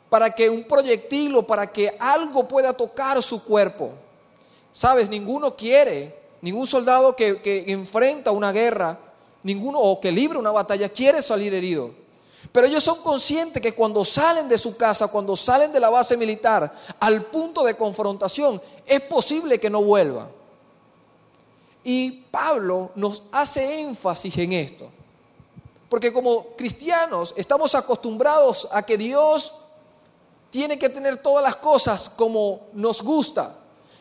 Para 0.08 0.30
que 0.30 0.48
un 0.48 0.64
proyectil 0.64 1.36
o 1.36 1.42
para 1.42 1.66
que 1.66 1.94
algo 1.98 2.48
pueda 2.48 2.72
tocar 2.72 3.22
su 3.22 3.44
cuerpo. 3.44 3.90
Sabes, 4.72 5.08
ninguno 5.08 5.54
quiere, 5.54 6.16
ningún 6.40 6.66
soldado 6.66 7.14
que, 7.14 7.42
que 7.42 7.64
enfrenta 7.66 8.30
una 8.30 8.52
guerra, 8.52 8.98
ninguno 9.42 9.80
o 9.80 10.00
que 10.00 10.12
libra 10.12 10.38
una 10.38 10.52
batalla 10.52 10.88
quiere 10.88 11.20
salir 11.20 11.52
herido. 11.52 11.97
Pero 12.52 12.66
ellos 12.66 12.84
son 12.84 13.02
conscientes 13.02 13.60
que 13.60 13.74
cuando 13.74 14.04
salen 14.04 14.48
de 14.48 14.58
su 14.58 14.76
casa, 14.76 15.08
cuando 15.08 15.36
salen 15.36 15.72
de 15.72 15.80
la 15.80 15.90
base 15.90 16.16
militar 16.16 16.74
al 17.00 17.22
punto 17.22 17.64
de 17.64 17.76
confrontación, 17.76 18.62
es 18.86 19.00
posible 19.02 19.58
que 19.58 19.70
no 19.70 19.82
vuelvan. 19.82 20.28
Y 21.84 22.10
Pablo 22.30 22.90
nos 22.94 23.24
hace 23.32 23.80
énfasis 23.80 24.36
en 24.38 24.52
esto. 24.52 24.90
Porque 25.88 26.12
como 26.12 26.48
cristianos 26.56 27.34
estamos 27.36 27.74
acostumbrados 27.74 28.68
a 28.72 28.82
que 28.82 28.98
Dios 28.98 29.54
tiene 30.50 30.78
que 30.78 30.88
tener 30.88 31.16
todas 31.18 31.42
las 31.42 31.56
cosas 31.56 32.08
como 32.08 32.68
nos 32.72 33.02
gusta, 33.02 33.56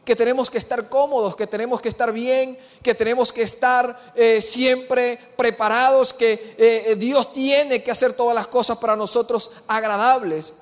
que 0.07 0.15
tenemos 0.15 0.49
que 0.49 0.57
estar 0.57 0.87
cómodos, 0.87 1.35
que 1.35 1.45
tenemos 1.45 1.81
que 1.81 1.89
estar 1.89 2.13
bien, 2.13 2.57
que 2.81 2.95
tenemos 2.95 3.33
que 3.33 3.41
estar 3.41 4.13
eh, 4.15 4.41
siempre 4.41 5.19
preparados, 5.35 6.13
que 6.13 6.55
eh, 6.57 6.95
Dios 6.97 7.33
tiene 7.33 7.83
que 7.83 7.91
hacer 7.91 8.13
todas 8.13 8.33
las 8.33 8.47
cosas 8.47 8.77
para 8.77 8.95
nosotros 8.95 9.51
agradables. 9.67 10.53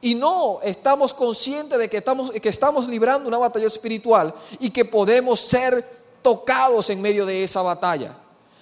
Y 0.00 0.16
no 0.16 0.58
estamos 0.64 1.14
conscientes 1.14 1.78
de 1.78 1.88
que 1.88 1.98
estamos, 1.98 2.32
que 2.32 2.48
estamos 2.48 2.88
librando 2.88 3.28
una 3.28 3.38
batalla 3.38 3.68
espiritual 3.68 4.34
y 4.58 4.70
que 4.70 4.84
podemos 4.84 5.38
ser 5.38 5.88
tocados 6.20 6.90
en 6.90 7.00
medio 7.00 7.24
de 7.24 7.44
esa 7.44 7.62
batalla. 7.62 8.18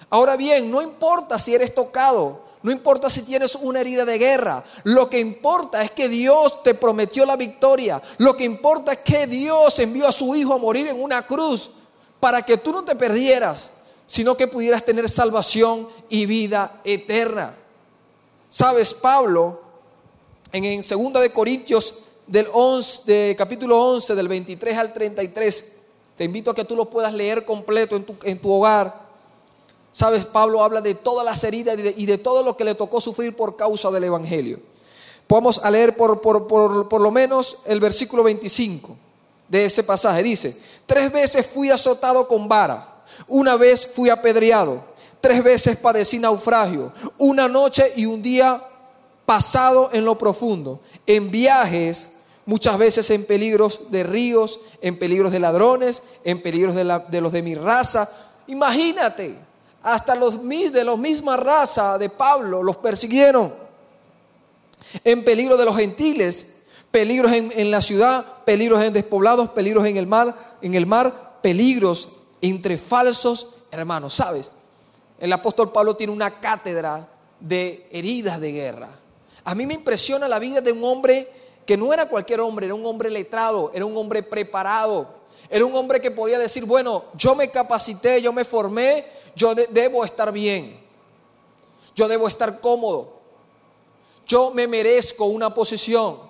Ahora 0.07 0.35
bien, 0.35 0.69
no 0.69 0.83
importa 0.83 1.39
si 1.39 1.55
eres 1.55 1.73
tocado, 1.73 2.43
no 2.63 2.71
importa 2.71 3.09
si 3.09 3.21
tienes 3.21 3.55
una 3.55 3.81
herida 3.81 4.03
de 4.03 4.17
guerra, 4.17 4.63
lo 4.83 5.09
que 5.09 5.19
importa 5.19 5.83
es 5.83 5.91
que 5.91 6.09
Dios 6.09 6.63
te 6.63 6.73
prometió 6.73 7.25
la 7.25 7.35
victoria, 7.35 8.01
lo 8.17 8.35
que 8.35 8.45
importa 8.45 8.93
es 8.93 8.99
que 8.99 9.27
Dios 9.27 9.77
envió 9.79 10.07
a 10.07 10.11
su 10.11 10.35
Hijo 10.35 10.53
a 10.53 10.57
morir 10.57 10.87
en 10.87 11.01
una 11.01 11.25
cruz 11.25 11.71
para 12.19 12.41
que 12.41 12.57
tú 12.57 12.71
no 12.71 12.83
te 12.83 12.95
perdieras, 12.95 13.71
sino 14.07 14.35
que 14.35 14.47
pudieras 14.47 14.83
tener 14.83 15.07
salvación 15.09 15.87
y 16.09 16.25
vida 16.25 16.81
eterna. 16.83 17.55
Sabes, 18.49 18.93
Pablo, 18.93 19.61
en, 20.51 20.65
en 20.65 20.81
2 20.81 21.21
de 21.21 21.31
Corintios 21.31 21.99
del 22.25 22.47
11, 22.51 23.01
de 23.05 23.35
capítulo 23.37 23.79
11, 23.81 24.15
del 24.15 24.27
23 24.27 24.77
al 24.77 24.93
33, 24.93 25.73
te 26.15 26.23
invito 26.23 26.51
a 26.51 26.55
que 26.55 26.65
tú 26.65 26.75
lo 26.75 26.89
puedas 26.89 27.13
leer 27.13 27.45
completo 27.45 27.95
en 27.95 28.03
tu, 28.03 28.15
en 28.23 28.39
tu 28.39 28.51
hogar. 28.51 29.06
Sabes, 29.97 30.27
Pablo 30.27 30.63
habla 30.63 30.79
de 30.79 30.93
todas 30.93 31.25
las 31.25 31.43
heridas 31.43 31.75
y 31.75 32.05
de, 32.05 32.17
todo 32.19 32.43
lo 32.43 32.55
que 32.55 32.63
le 32.63 32.75
tocó 32.75 33.01
sufrir 33.01 33.35
por 33.35 33.55
causa 33.55 33.89
del 33.89 34.03
Evangelio. 34.03 34.59
Vamos 35.27 35.59
a 35.63 35.71
leer 35.71 35.97
por, 35.97 36.21
por, 36.21 36.45
por, 36.45 36.87
por 36.87 37.01
lo 37.01 37.09
menos 37.09 37.61
el 37.65 37.79
versículo 37.79 38.21
25 38.21 38.95
de 39.47 39.65
ese 39.65 39.81
pasaje. 39.81 40.21
Dice, 40.21 40.55
tres 40.85 41.11
veces 41.11 41.47
fui 41.47 41.71
azotado 41.71 42.27
con 42.27 42.47
vara, 42.47 43.03
una 43.27 43.55
vez 43.55 43.87
fui 43.87 44.11
apedreado, 44.11 44.83
tres 45.19 45.43
veces 45.43 45.77
padecí 45.77 46.19
naufragio, 46.19 46.93
una 47.17 47.47
noche 47.47 47.91
y 47.95 48.05
un 48.05 48.21
día 48.21 48.63
pasado 49.25 49.89
en 49.93 50.05
lo 50.05 50.15
profundo, 50.15 50.79
en 51.07 51.31
viajes 51.31 52.11
muchas 52.45 52.77
veces 52.77 53.09
en 53.09 53.25
peligros 53.25 53.89
de 53.89 54.03
ríos, 54.03 54.59
en 54.79 54.99
peligros 54.99 55.31
de 55.31 55.39
ladrones, 55.39 56.03
en 56.23 56.39
peligros 56.43 56.75
de, 56.75 56.83
los 57.19 57.31
de 57.31 57.41
mi 57.41 57.55
raza. 57.55 58.11
Imagínate, 58.45 59.46
hasta 59.87 60.15
los 60.15 60.45
de 60.45 60.83
la 60.83 60.97
misma 60.97 61.37
raza 61.37 61.97
de 61.97 62.09
Pablo 62.09 62.61
los 62.61 62.75
persiguieron. 62.75 63.55
En 65.05 65.23
peligro 65.23 65.55
de 65.55 65.63
los 65.63 65.77
gentiles, 65.77 66.55
peligros 66.91 67.31
en, 67.31 67.71
la 67.71 67.81
ciudad, 67.81 68.43
peligros 68.43 68.83
en 68.83 68.91
despoblados, 68.91 69.51
peligros 69.51 69.85
en 69.85 69.95
el 69.95 70.05
mar, 70.05 70.57
en 70.61 70.75
el 70.75 70.85
mar, 70.85 71.39
peligros 71.41 72.17
entre 72.41 72.77
falsos 72.77 73.55
hermanos. 73.71 74.15
¿Sabes? 74.15 74.51
El 75.21 75.31
apóstol 75.31 75.71
Pablo 75.71 75.95
tiene 75.95 76.11
una 76.11 76.31
cátedra 76.31 77.07
de 77.39 77.87
heridas 77.89 78.41
de 78.41 78.51
guerra. 78.51 78.89
A 79.45 79.55
mí 79.55 79.65
me 79.65 79.75
impresiona 79.75 80.27
la 80.27 80.39
vida 80.39 80.59
de 80.59 80.73
un 80.73 80.83
hombre 80.83 81.31
que 81.65 81.77
no 81.77 81.93
era 81.93 82.09
cualquier 82.09 82.41
hombre, 82.41 82.65
era 82.65 82.75
un 82.75 82.85
hombre 82.85 83.09
letrado, 83.09 83.71
era 83.73 83.85
un 83.85 83.95
hombre 83.95 84.21
preparado, 84.21 85.15
era 85.49 85.65
un 85.65 85.75
hombre 85.75 86.01
que 86.01 86.11
podía 86.11 86.39
decir, 86.39 86.65
bueno, 86.65 87.03
yo 87.15 87.35
me 87.35 87.49
capacité, 87.49 88.21
yo 88.21 88.33
me 88.33 88.45
formé, 88.45 89.05
yo 89.35 89.53
debo 89.55 90.03
estar 90.03 90.31
bien, 90.31 90.79
yo 91.95 92.07
debo 92.07 92.27
estar 92.27 92.59
cómodo, 92.59 93.13
yo 94.25 94.51
me 94.51 94.67
merezco 94.67 95.25
una 95.25 95.53
posición. 95.53 96.27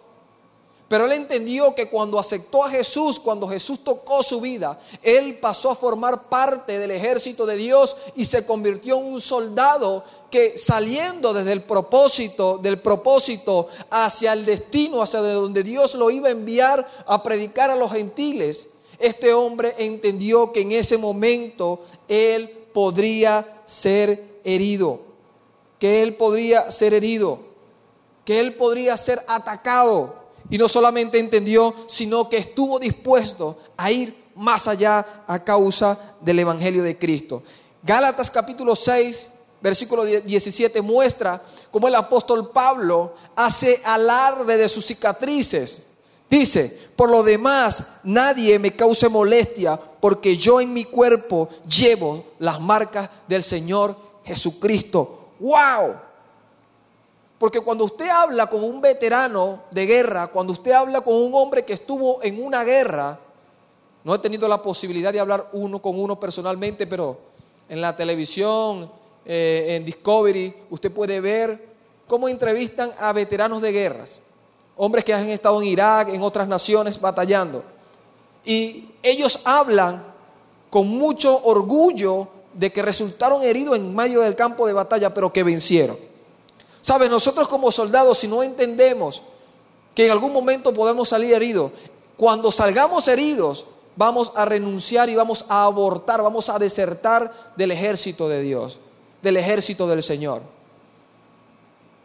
Pero 0.88 1.04
él 1.04 1.12
entendió 1.12 1.76
que 1.76 1.90
cuando 1.90 2.18
aceptó 2.18 2.64
a 2.64 2.70
Jesús, 2.70 3.20
cuando 3.20 3.48
Jesús 3.48 3.84
tocó 3.84 4.24
su 4.24 4.40
vida, 4.40 4.80
él 5.02 5.38
pasó 5.38 5.72
a 5.72 5.76
formar 5.76 6.30
parte 6.30 6.80
del 6.80 6.92
ejército 6.92 7.46
de 7.46 7.58
Dios 7.58 7.98
y 8.16 8.24
se 8.24 8.46
convirtió 8.46 8.98
en 8.98 9.06
un 9.06 9.20
soldado 9.20 10.06
que 10.32 10.58
saliendo 10.58 11.34
desde 11.34 11.52
el 11.52 11.62
propósito, 11.62 12.58
del 12.60 12.80
propósito 12.80 13.68
hacia 13.90 14.32
el 14.32 14.46
destino, 14.46 15.02
hacia 15.02 15.20
donde 15.20 15.62
Dios 15.64 15.96
lo 15.96 16.10
iba 16.10 16.30
a 16.30 16.32
enviar 16.32 16.88
a 17.06 17.22
predicar 17.22 17.70
a 17.70 17.76
los 17.76 17.92
gentiles, 17.92 18.70
este 19.00 19.34
hombre 19.34 19.74
entendió 19.78 20.52
que 20.52 20.62
en 20.62 20.72
ese 20.72 20.98
momento 20.98 21.82
él 22.08 22.50
podría 22.74 23.46
ser 23.66 24.40
herido, 24.44 25.02
que 25.80 26.02
él 26.04 26.16
podría 26.16 26.72
ser 26.72 26.94
herido, 26.94 27.40
que 28.26 28.40
él 28.40 28.56
podría 28.56 28.98
ser 28.98 29.24
atacado 29.28 30.16
y 30.50 30.58
no 30.58 30.68
solamente 30.68 31.20
entendió, 31.20 31.74
sino 31.88 32.30
que 32.30 32.38
estuvo 32.38 32.80
dispuesto 32.80 33.58
a 33.76 33.92
ir 33.92 34.16
más 34.36 34.68
allá 34.68 35.24
a 35.28 35.44
causa 35.44 36.16
del 36.22 36.40
Evangelio 36.40 36.84
de 36.84 36.98
Cristo. 36.98 37.44
Gálatas 37.84 38.30
capítulo 38.30 38.76
6, 38.76 39.30
versículo 39.62 40.06
17 40.06 40.82
muestra 40.82 41.44
cómo 41.72 41.88
el 41.88 41.96
apóstol 41.96 42.52
Pablo 42.52 43.14
hace 43.36 43.82
alarde 43.84 44.58
de 44.58 44.70
sus 44.70 44.86
cicatrices. 44.86 45.87
Dice, 46.30 46.90
por 46.96 47.10
lo 47.10 47.24
demás, 47.24 47.84
nadie 48.04 48.60
me 48.60 48.76
cause 48.76 49.08
molestia 49.10 49.80
porque 50.00 50.38
yo 50.38 50.60
en 50.60 50.74
mi 50.74 50.86
cuerpo 50.86 51.48
llevo 51.66 52.26
las 52.40 52.60
marcas 52.60 53.10
del 53.28 53.44
Señor 53.44 53.96
Jesucristo. 54.26 55.30
¡Wow! 55.40 55.96
Porque 57.38 57.62
cuando 57.62 57.86
usted 57.86 58.10
habla 58.10 58.48
con 58.48 58.64
un 58.64 58.82
veterano 58.82 59.64
de 59.72 59.86
guerra, 59.86 60.28
cuando 60.28 60.54
usted 60.54 60.72
habla 60.72 61.02
con 61.02 61.16
un 61.16 61.34
hombre 61.36 61.64
que 61.64 61.74
estuvo 61.74 62.22
en 62.24 62.44
una 62.44 62.64
guerra, 62.64 63.20
no 64.04 64.16
he 64.16 64.20
tenido 64.20 64.48
la 64.48 64.62
posibilidad 64.62 65.14
de 65.14 65.20
hablar 65.20 65.50
uno 65.54 65.80
con 65.82 66.00
uno 66.00 66.20
personalmente, 66.20 66.88
pero 66.88 67.20
en 67.70 67.80
la 67.80 67.96
televisión, 67.96 68.90
eh, 69.26 69.76
en 69.76 69.86
Discovery, 69.86 70.54
usted 70.70 70.92
puede 70.92 71.22
ver 71.22 71.68
cómo 72.08 72.28
entrevistan 72.28 72.90
a 73.00 73.14
veteranos 73.14 73.62
de 73.62 73.72
guerras, 73.72 74.22
hombres 74.78 75.04
que 75.04 75.14
han 75.14 75.28
estado 75.30 75.62
en 75.62 75.68
Irak, 75.68 76.10
en 76.10 76.22
otras 76.22 76.48
naciones 76.48 77.00
batallando. 77.02 77.64
Y 78.46 78.90
ellos 79.04 79.42
hablan 79.44 80.04
con 80.70 80.88
mucho 80.88 81.44
orgullo 81.44 82.28
de 82.54 82.72
que 82.72 82.82
resultaron 82.82 83.44
heridos 83.44 83.76
en 83.78 83.96
medio 83.96 84.22
del 84.22 84.36
campo 84.36 84.66
de 84.66 84.74
batalla, 84.74 85.14
pero 85.14 85.32
que 85.34 85.44
vencieron. 85.44 85.98
¿Sabes? 86.82 87.10
Nosotros 87.10 87.48
como 87.48 87.72
soldados, 87.72 88.20
si 88.20 88.28
no 88.28 88.44
entendemos 88.44 89.22
que 89.94 90.06
en 90.06 90.12
algún 90.12 90.32
momento 90.32 90.74
podemos 90.74 91.10
salir 91.10 91.34
heridos, 91.34 91.72
cuando 92.16 92.52
salgamos 92.52 93.08
heridos, 93.08 93.66
vamos 93.96 94.32
a 94.36 94.46
renunciar 94.46 95.10
y 95.10 95.16
vamos 95.16 95.46
a 95.50 95.66
abortar, 95.66 96.22
vamos 96.22 96.50
a 96.50 96.60
desertar 96.60 97.54
del 97.56 97.72
ejército 97.72 98.30
de 98.30 98.42
Dios, 98.42 98.80
del 99.22 99.38
ejército 99.38 99.88
del 99.88 100.02
Señor. 100.02 100.42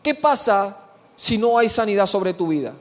¿Qué 0.03 0.15
pasa 0.15 0.77
si 1.23 1.39
no 1.39 1.57
hay 1.57 1.69
sanidad 1.69 2.09
sobre 2.09 2.35
tu 2.35 2.49
vida? 2.49 2.75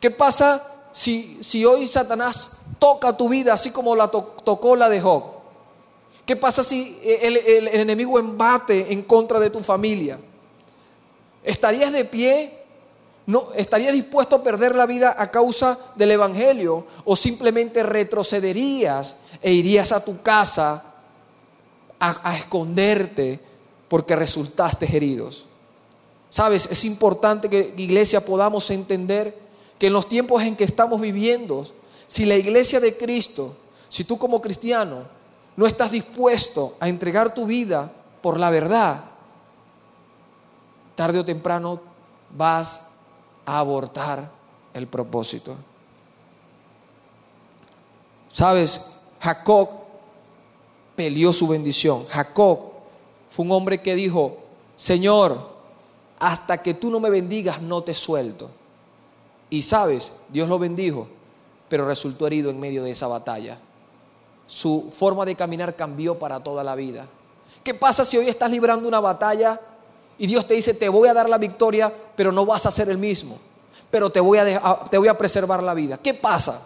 ¿Qué 0.00 0.10
pasa 0.10 0.62
si, 0.92 1.38
si 1.40 1.64
hoy 1.64 1.86
Satanás 1.86 2.58
toca 2.78 3.16
tu 3.16 3.30
vida 3.30 3.54
así 3.54 3.70
como 3.70 3.96
la 3.96 4.08
tocó 4.08 4.76
la 4.76 4.90
de 4.90 5.00
Job? 5.00 5.24
¿Qué 6.26 6.36
pasa 6.36 6.62
si 6.62 7.00
el, 7.02 7.38
el 7.38 7.68
enemigo 7.68 8.18
embate 8.18 8.92
en 8.92 9.00
contra 9.04 9.40
de 9.40 9.48
tu 9.48 9.60
familia? 9.60 10.20
¿Estarías 11.42 11.90
de 11.94 12.04
pie? 12.04 12.52
¿No, 13.24 13.46
¿Estarías 13.56 13.94
dispuesto 13.94 14.36
a 14.36 14.42
perder 14.42 14.74
la 14.74 14.84
vida 14.84 15.16
a 15.16 15.30
causa 15.30 15.78
del 15.96 16.10
Evangelio? 16.10 16.86
¿O 17.06 17.16
simplemente 17.16 17.82
retrocederías 17.82 19.16
e 19.40 19.52
irías 19.52 19.90
a 19.92 20.04
tu 20.04 20.20
casa 20.20 20.84
a, 21.98 22.30
a 22.30 22.36
esconderte 22.36 23.40
porque 23.88 24.16
resultaste 24.16 24.84
heridos? 24.84 25.46
Sabes, 26.30 26.68
es 26.70 26.84
importante 26.84 27.50
que 27.50 27.74
iglesia 27.76 28.24
podamos 28.24 28.70
entender 28.70 29.36
que 29.78 29.88
en 29.88 29.92
los 29.92 30.08
tiempos 30.08 30.42
en 30.42 30.56
que 30.56 30.64
estamos 30.64 31.00
viviendo, 31.00 31.66
si 32.06 32.24
la 32.24 32.36
iglesia 32.36 32.80
de 32.80 32.96
Cristo 32.96 33.56
Si 33.88 34.04
tú 34.04 34.16
como 34.18 34.40
cristiano 34.40 35.02
no 35.56 35.66
estás 35.66 35.90
dispuesto 35.90 36.76
a 36.78 36.88
entregar 36.88 37.34
tu 37.34 37.44
vida 37.44 37.92
por 38.22 38.38
la 38.38 38.48
verdad, 38.48 39.02
tarde 40.94 41.18
o 41.18 41.24
temprano 41.24 41.80
vas 42.30 42.84
a 43.44 43.58
abortar 43.58 44.30
el 44.74 44.86
propósito. 44.86 45.56
Sabes, 48.30 48.86
Jacob 49.18 49.68
peleó 50.94 51.32
su 51.32 51.48
bendición. 51.48 52.06
Jacob 52.08 52.60
fue 53.28 53.44
un 53.44 53.50
hombre 53.50 53.82
que 53.82 53.96
dijo, 53.96 54.38
Señor, 54.76 55.50
hasta 56.20 56.58
que 56.58 56.74
tú 56.74 56.90
no 56.90 57.00
me 57.00 57.10
bendigas, 57.10 57.60
no 57.60 57.82
te 57.82 57.94
suelto. 57.94 58.50
Y 59.48 59.62
sabes, 59.62 60.12
Dios 60.28 60.48
lo 60.48 60.58
bendijo, 60.58 61.08
pero 61.68 61.86
resultó 61.86 62.26
herido 62.26 62.50
en 62.50 62.60
medio 62.60 62.84
de 62.84 62.90
esa 62.90 63.08
batalla. 63.08 63.58
Su 64.46 64.90
forma 64.92 65.24
de 65.24 65.34
caminar 65.34 65.74
cambió 65.74 66.18
para 66.18 66.40
toda 66.40 66.62
la 66.62 66.74
vida. 66.74 67.06
¿Qué 67.64 67.74
pasa 67.74 68.04
si 68.04 68.18
hoy 68.18 68.28
estás 68.28 68.50
librando 68.50 68.86
una 68.86 69.00
batalla 69.00 69.58
y 70.18 70.26
Dios 70.26 70.46
te 70.46 70.54
dice, 70.54 70.74
te 70.74 70.88
voy 70.88 71.08
a 71.08 71.14
dar 71.14 71.28
la 71.28 71.38
victoria, 71.38 71.92
pero 72.14 72.30
no 72.32 72.44
vas 72.44 72.66
a 72.66 72.70
ser 72.70 72.90
el 72.90 72.98
mismo? 72.98 73.38
Pero 73.90 74.10
te 74.10 74.20
voy 74.20 74.38
a, 74.38 74.80
te 74.90 74.98
voy 74.98 75.08
a 75.08 75.16
preservar 75.16 75.62
la 75.62 75.74
vida. 75.74 75.96
¿Qué 75.96 76.12
pasa? 76.14 76.62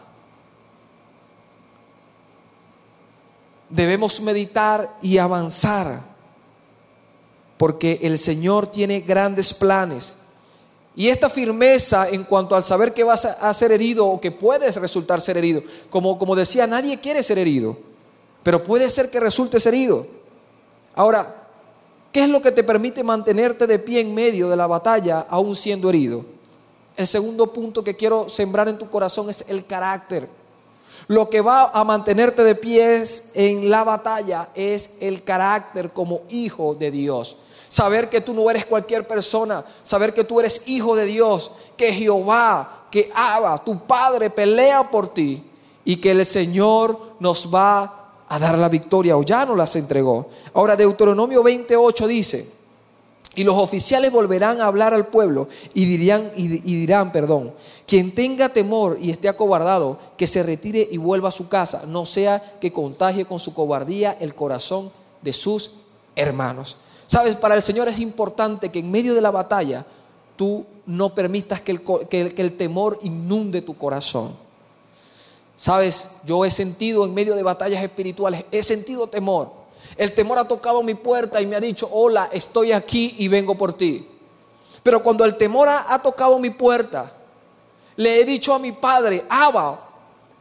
Debemos 3.71 4.21
meditar 4.21 4.99
y 5.01 5.19
avanzar, 5.19 6.14
porque 7.65 7.99
el 8.03 8.19
Señor 8.19 8.67
tiene 8.67 9.01
grandes 9.01 9.55
planes. 9.55 10.17
Y 10.95 11.09
esta 11.09 11.31
firmeza 11.31 12.11
en 12.11 12.25
cuanto 12.25 12.55
al 12.55 12.63
saber 12.63 12.93
que 12.93 13.05
vas 13.05 13.25
a 13.25 13.55
ser 13.55 13.73
herido 13.73 14.07
o 14.07 14.21
que 14.21 14.31
puedes 14.31 14.77
resultar 14.77 15.19
ser 15.23 15.39
herido, 15.39 15.63
como, 15.89 16.19
como 16.19 16.37
decía, 16.37 16.67
nadie 16.67 17.01
quiere 17.01 17.23
ser 17.23 17.39
herido, 17.39 17.75
pero 18.43 18.63
puede 18.63 18.91
ser 18.91 19.09
que 19.09 19.19
resultes 19.19 19.65
herido. 19.65 20.07
Ahora, 20.95 21.49
¿qué 22.13 22.25
es 22.25 22.29
lo 22.29 22.43
que 22.43 22.53
te 22.53 22.65
permite 22.65 23.03
mantenerte 23.03 23.67
de 23.67 23.79
pie 23.79 24.01
en 24.01 24.15
medio 24.15 24.51
de 24.51 24.57
la 24.57 24.67
batalla 24.67 25.21
aún 25.31 25.57
siendo 25.57 25.89
herido? 25.89 26.23
El 26.99 27.07
segundo 27.07 27.51
punto 27.51 27.83
que 27.83 27.97
quiero 27.97 28.29
sembrar 28.29 28.69
en 28.69 28.77
tu 28.77 28.91
corazón 28.91 29.31
es 29.31 29.43
el 29.49 29.65
carácter. 29.65 30.29
Lo 31.07 31.31
que 31.31 31.41
va 31.41 31.71
a 31.71 31.83
mantenerte 31.83 32.45
de 32.45 32.57
pie 32.57 33.03
en 33.33 33.71
la 33.71 33.85
batalla 33.85 34.51
es 34.55 34.97
el 35.01 35.25
carácter 35.25 35.95
como 35.95 36.25
hijo 36.29 36.75
de 36.75 36.91
Dios. 36.91 37.39
Saber 37.75 38.09
que 38.09 38.21
tú 38.21 38.33
no 38.35 38.49
eres 38.49 38.67
cualquier 38.67 39.05
persona, 39.05 39.65
saber 39.83 40.15
que 40.15 40.23
tú 40.23 40.39
eres 40.39 40.63
hijo 40.67 40.95
de 40.95 41.07
Dios, 41.07 41.51
que 41.77 41.93
Jehová, 41.93 42.87
que 42.89 43.11
Abba, 43.13 43.65
tu 43.65 43.85
Padre 43.85 44.31
pelea 44.31 44.89
por 44.89 45.13
ti 45.13 45.43
y 45.85 45.97
que 45.97 46.13
el 46.13 46.25
Señor 46.25 47.17
nos 47.19 47.53
va 47.53 48.13
a 48.29 48.39
dar 48.39 48.57
la 48.57 48.69
victoria 48.69 49.17
o 49.17 49.25
ya 49.25 49.45
no 49.45 49.57
las 49.57 49.75
entregó. 49.75 50.29
Ahora 50.53 50.77
Deuteronomio 50.77 51.43
28 51.43 52.07
dice, 52.07 52.49
y 53.35 53.43
los 53.43 53.57
oficiales 53.57 54.13
volverán 54.13 54.61
a 54.61 54.67
hablar 54.67 54.95
al 54.95 55.09
pueblo 55.09 55.49
y 55.75 55.85
dirán, 55.85 56.31
y, 56.37 56.47
dirán, 56.47 57.11
perdón, 57.11 57.55
quien 57.89 58.15
tenga 58.15 58.51
temor 58.51 58.99
y 59.01 59.11
esté 59.11 59.29
acobardado, 59.29 59.99
que 60.17 60.29
se 60.29 60.45
retire 60.45 60.87
y 60.93 60.99
vuelva 60.99 61.31
a 61.31 61.33
su 61.33 61.49
casa, 61.49 61.83
no 61.89 62.07
sea 62.07 62.41
que 62.61 62.71
contagie 62.71 63.25
con 63.25 63.41
su 63.41 63.53
cobardía 63.53 64.17
el 64.21 64.37
corazón 64.37 64.93
de 65.23 65.33
sus 65.33 65.73
hermanos. 66.15 66.77
Sabes, 67.07 67.35
para 67.37 67.55
el 67.55 67.63
Señor 67.63 67.89
es 67.89 67.99
importante 67.99 68.71
que 68.71 68.81
en 68.81 68.91
medio 68.91 69.15
de 69.15 69.21
la 69.21 69.31
batalla 69.31 69.85
tú 70.37 70.65
no 70.87 71.15
permitas 71.15 71.61
que 71.61 71.73
el, 71.73 71.83
que 72.09 72.33
el 72.37 72.57
temor 72.57 72.99
inunde 73.03 73.63
tu 73.63 73.77
corazón. 73.77 74.35
Sabes, 75.57 76.09
yo 76.25 76.45
he 76.45 76.51
sentido 76.51 77.05
en 77.05 77.15
medio 77.15 77.35
de 77.37 77.43
batallas 77.43 77.83
espirituales, 77.83 78.45
he 78.51 78.63
sentido 78.63 79.07
temor. 79.07 79.53
El 79.97 80.13
temor 80.13 80.39
ha 80.39 80.49
tocado 80.49 80.83
mi 80.83 80.95
puerta 80.95 81.41
y 81.41 81.47
me 81.47 81.57
ha 81.57 81.61
dicho, 81.61 81.89
hola, 81.93 82.29
estoy 82.33 82.73
aquí 82.73 83.15
y 83.19 83.29
vengo 83.29 83.55
por 83.55 83.75
ti. 83.75 84.07
Pero 84.83 85.03
cuando 85.03 85.25
el 85.25 85.37
temor 85.37 85.69
ha, 85.69 85.99
tocado 86.03 86.39
mi 86.39 86.51
puerta, 86.51 87.13
le 87.97 88.21
he 88.21 88.25
dicho 88.25 88.53
a 88.53 88.59
mi 88.59 88.73
padre, 88.73 89.25
Abba, 89.29 89.81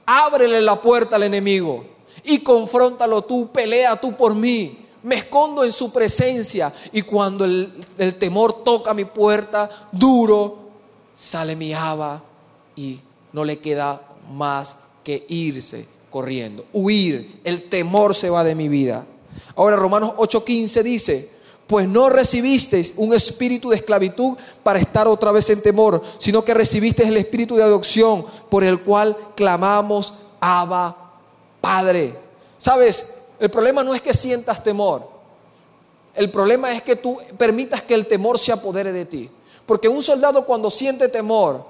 ábrele 0.05 0.61
la 0.61 0.75
puerta 0.75 1.15
al 1.15 1.23
enemigo 1.23 1.85
y 2.23 2.39
confróntalo 2.39 3.21
tú, 3.21 3.49
pelea 3.51 3.95
tú 3.95 4.13
por 4.13 4.35
mí. 4.35 4.82
Me 5.03 5.15
escondo 5.15 5.63
en 5.63 5.73
su 5.73 5.91
presencia 5.91 6.73
y 6.91 7.01
cuando 7.01 7.45
el, 7.45 8.15
temor 8.17 8.63
toca 8.63 8.93
mi 8.93 9.05
puerta 9.05 9.69
duro, 9.91 10.57
sale 11.13 11.55
mi 11.55 11.73
Abba 11.73 12.21
y 12.75 12.99
no 13.33 13.43
le 13.43 13.59
queda 13.59 14.01
más 14.31 14.77
que 15.03 15.25
irse 15.27 15.85
corriendo, 16.09 16.65
huir. 16.71 17.41
El 17.43 17.69
temor 17.69 18.15
se 18.15 18.29
va 18.29 18.43
de 18.43 18.55
mi 18.55 18.69
vida. 18.69 19.05
Ahora 19.55 19.75
Romanos 19.75 20.13
8:15 20.17 20.83
dice, 20.83 21.29
pues 21.67 21.87
no 21.87 22.09
recibisteis 22.09 22.93
un 22.97 23.13
espíritu 23.13 23.69
de 23.69 23.77
esclavitud 23.77 24.37
para 24.63 24.79
estar 24.79 25.07
otra 25.07 25.31
vez 25.31 25.49
en 25.49 25.61
temor, 25.61 26.01
sino 26.17 26.45
que 26.45 26.53
recibisteis 26.53 27.09
el 27.09 27.17
espíritu 27.17 27.55
de 27.55 27.63
adopción 27.63 28.25
por 28.49 28.63
el 28.63 28.81
cual 28.81 29.17
clamamos, 29.35 30.13
Abba, 30.39 30.95
Padre. 31.59 32.19
Sabes, 32.57 33.22
el 33.39 33.49
problema 33.49 33.83
no 33.83 33.93
es 33.93 34.01
que 34.01 34.13
sientas 34.13 34.63
temor. 34.63 35.07
El 36.15 36.29
problema 36.31 36.71
es 36.71 36.81
que 36.81 36.95
tú 36.95 37.17
permitas 37.37 37.81
que 37.81 37.93
el 37.93 38.05
temor 38.05 38.37
se 38.37 38.51
apodere 38.51 38.91
de 38.91 39.05
ti. 39.05 39.29
Porque 39.65 39.89
un 39.89 40.01
soldado 40.01 40.45
cuando 40.45 40.69
siente 40.69 41.07
temor, 41.07 41.65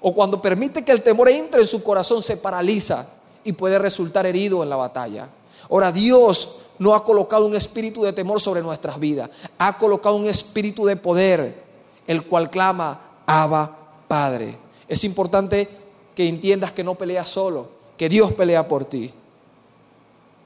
o 0.00 0.14
cuando 0.14 0.40
permite 0.40 0.84
que 0.84 0.92
el 0.92 1.02
temor 1.02 1.28
entre 1.28 1.60
en 1.62 1.66
su 1.66 1.82
corazón, 1.82 2.22
se 2.22 2.36
paraliza 2.36 3.06
y 3.42 3.52
puede 3.52 3.78
resultar 3.78 4.26
herido 4.26 4.62
en 4.62 4.70
la 4.70 4.76
batalla. 4.76 5.28
Ahora, 5.70 5.92
Dios 5.92 6.56
no 6.78 6.94
ha 6.94 7.04
colocado 7.04 7.46
un 7.46 7.54
espíritu 7.54 8.02
de 8.02 8.12
temor 8.12 8.40
sobre 8.40 8.62
nuestras 8.62 8.98
vidas, 8.98 9.30
ha 9.58 9.78
colocado 9.78 10.16
un 10.16 10.26
espíritu 10.26 10.84
de 10.84 10.96
poder, 10.96 11.62
el 12.06 12.26
cual 12.26 12.50
clama, 12.50 13.00
Abba, 13.26 13.78
Padre. 14.08 14.58
Es 14.88 15.04
importante 15.04 15.68
que 16.14 16.28
entiendas 16.28 16.72
que 16.72 16.84
no 16.84 16.94
peleas 16.94 17.28
solo, 17.28 17.68
que 17.96 18.08
Dios 18.08 18.32
pelea 18.32 18.68
por 18.68 18.84
ti. 18.84 19.12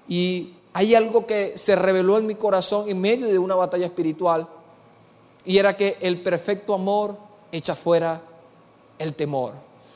Y 0.09 0.55
hay 0.73 0.95
algo 0.95 1.27
que 1.27 1.57
se 1.57 1.77
reveló 1.77 2.19
en 2.19 2.27
mi 2.27 2.35
corazón 2.35 2.89
en 2.89 3.01
medio 3.01 3.27
de 3.27 3.39
una 3.39 3.55
batalla 3.55 3.87
espiritual, 3.87 4.49
y 5.45 5.59
era 5.59 5.77
que 5.77 5.97
el 6.01 6.23
perfecto 6.23 6.75
amor 6.75 7.17
echa 7.53 7.75
fuera 7.75 8.21
el 8.99 9.15
temor. 9.15 9.55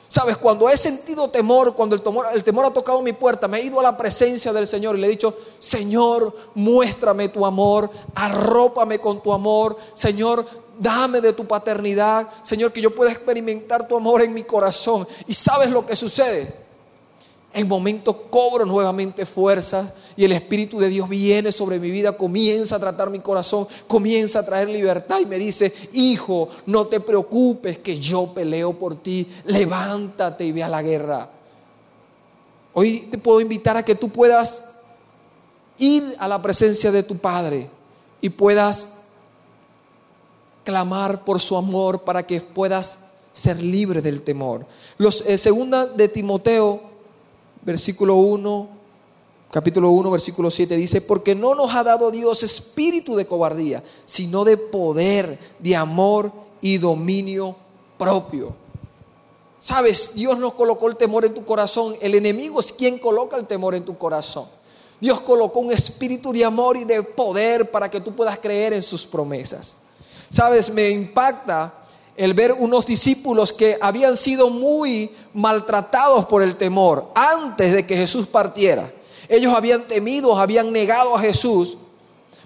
Sabes, 0.08 0.36
cuando 0.36 0.68
he 0.68 0.76
sentido 0.76 1.28
temor, 1.28 1.74
cuando 1.74 1.96
el 1.96 2.02
temor, 2.02 2.26
el 2.34 2.44
temor 2.44 2.66
ha 2.66 2.70
tocado 2.70 3.00
mi 3.00 3.14
puerta, 3.14 3.48
me 3.48 3.58
he 3.58 3.64
ido 3.64 3.80
a 3.80 3.82
la 3.82 3.96
presencia 3.96 4.52
del 4.52 4.66
Señor 4.66 4.96
y 4.96 5.00
le 5.00 5.06
he 5.06 5.10
dicho, 5.10 5.34
Señor, 5.58 6.36
muéstrame 6.54 7.28
tu 7.28 7.46
amor, 7.46 7.88
arrópame 8.14 8.98
con 8.98 9.22
tu 9.22 9.32
amor, 9.32 9.74
Señor, 9.94 10.44
dame 10.78 11.22
de 11.22 11.32
tu 11.32 11.46
paternidad, 11.46 12.28
Señor, 12.42 12.72
que 12.72 12.82
yo 12.82 12.94
pueda 12.94 13.10
experimentar 13.10 13.88
tu 13.88 13.96
amor 13.96 14.20
en 14.20 14.34
mi 14.34 14.44
corazón. 14.44 15.08
Y 15.26 15.32
sabes 15.32 15.70
lo 15.70 15.86
que 15.86 15.96
sucede. 15.96 16.61
En 17.54 17.68
momentos 17.68 18.16
cobro 18.30 18.64
nuevamente 18.64 19.26
fuerzas 19.26 19.92
y 20.16 20.24
el 20.24 20.32
Espíritu 20.32 20.78
de 20.78 20.88
Dios 20.88 21.08
viene 21.08 21.52
sobre 21.52 21.78
mi 21.78 21.90
vida, 21.90 22.16
comienza 22.16 22.76
a 22.76 22.80
tratar 22.80 23.10
mi 23.10 23.20
corazón, 23.20 23.66
comienza 23.86 24.40
a 24.40 24.44
traer 24.44 24.68
libertad 24.68 25.20
y 25.20 25.26
me 25.26 25.38
dice, 25.38 25.72
hijo, 25.92 26.48
no 26.66 26.86
te 26.86 27.00
preocupes 27.00 27.78
que 27.78 27.98
yo 27.98 28.32
peleo 28.32 28.78
por 28.78 28.96
ti, 28.96 29.26
levántate 29.46 30.44
y 30.44 30.52
ve 30.52 30.62
a 30.62 30.68
la 30.68 30.82
guerra. 30.82 31.30
Hoy 32.74 33.08
te 33.10 33.18
puedo 33.18 33.40
invitar 33.40 33.76
a 33.76 33.84
que 33.84 33.94
tú 33.94 34.08
puedas 34.08 34.66
ir 35.78 36.14
a 36.18 36.28
la 36.28 36.40
presencia 36.40 36.90
de 36.90 37.02
tu 37.02 37.18
Padre 37.18 37.68
y 38.20 38.30
puedas 38.30 38.94
clamar 40.64 41.24
por 41.24 41.40
su 41.40 41.56
amor 41.56 42.02
para 42.02 42.22
que 42.22 42.40
puedas 42.40 43.00
ser 43.32 43.62
libre 43.62 44.00
del 44.00 44.22
temor. 44.22 44.66
Eh, 45.26 45.38
segunda 45.38 45.86
de 45.86 46.08
Timoteo, 46.08 46.91
versículo 47.62 48.16
1 48.16 48.82
capítulo 49.52 49.90
1, 49.90 50.10
versículo 50.10 50.50
7 50.50 50.76
dice, 50.76 51.02
porque 51.02 51.34
no 51.34 51.54
nos 51.54 51.74
ha 51.74 51.84
dado 51.84 52.10
Dios 52.10 52.42
espíritu 52.42 53.14
de 53.14 53.26
cobardía, 53.26 53.84
sino 54.06 54.44
de 54.44 54.56
poder, 54.56 55.38
de 55.58 55.76
amor 55.76 56.32
y 56.62 56.78
dominio 56.78 57.54
propio. 57.98 58.56
Sabes, 59.58 60.14
Dios 60.14 60.38
nos 60.38 60.54
colocó 60.54 60.88
el 60.88 60.96
temor 60.96 61.26
en 61.26 61.34
tu 61.34 61.44
corazón. 61.44 61.94
El 62.00 62.14
enemigo 62.14 62.60
es 62.60 62.72
quien 62.72 62.98
coloca 62.98 63.36
el 63.36 63.46
temor 63.46 63.74
en 63.74 63.84
tu 63.84 63.96
corazón. 63.98 64.46
Dios 65.00 65.20
colocó 65.20 65.60
un 65.60 65.70
espíritu 65.70 66.32
de 66.32 66.44
amor 66.46 66.76
y 66.78 66.84
de 66.84 67.02
poder 67.02 67.70
para 67.70 67.90
que 67.90 68.00
tú 68.00 68.16
puedas 68.16 68.38
creer 68.38 68.72
en 68.72 68.82
sus 68.82 69.06
promesas. 69.06 69.78
Sabes, 70.30 70.72
me 70.72 70.88
impacta 70.88 71.81
el 72.16 72.34
ver 72.34 72.52
unos 72.52 72.86
discípulos 72.86 73.52
que 73.52 73.78
habían 73.80 74.16
sido 74.16 74.50
muy 74.50 75.10
maltratados 75.32 76.26
por 76.26 76.42
el 76.42 76.56
temor 76.56 77.10
antes 77.14 77.72
de 77.72 77.86
que 77.86 77.96
Jesús 77.96 78.26
partiera. 78.26 78.90
Ellos 79.28 79.54
habían 79.54 79.82
temido, 79.82 80.36
habían 80.36 80.72
negado 80.72 81.14
a 81.14 81.20
Jesús. 81.20 81.78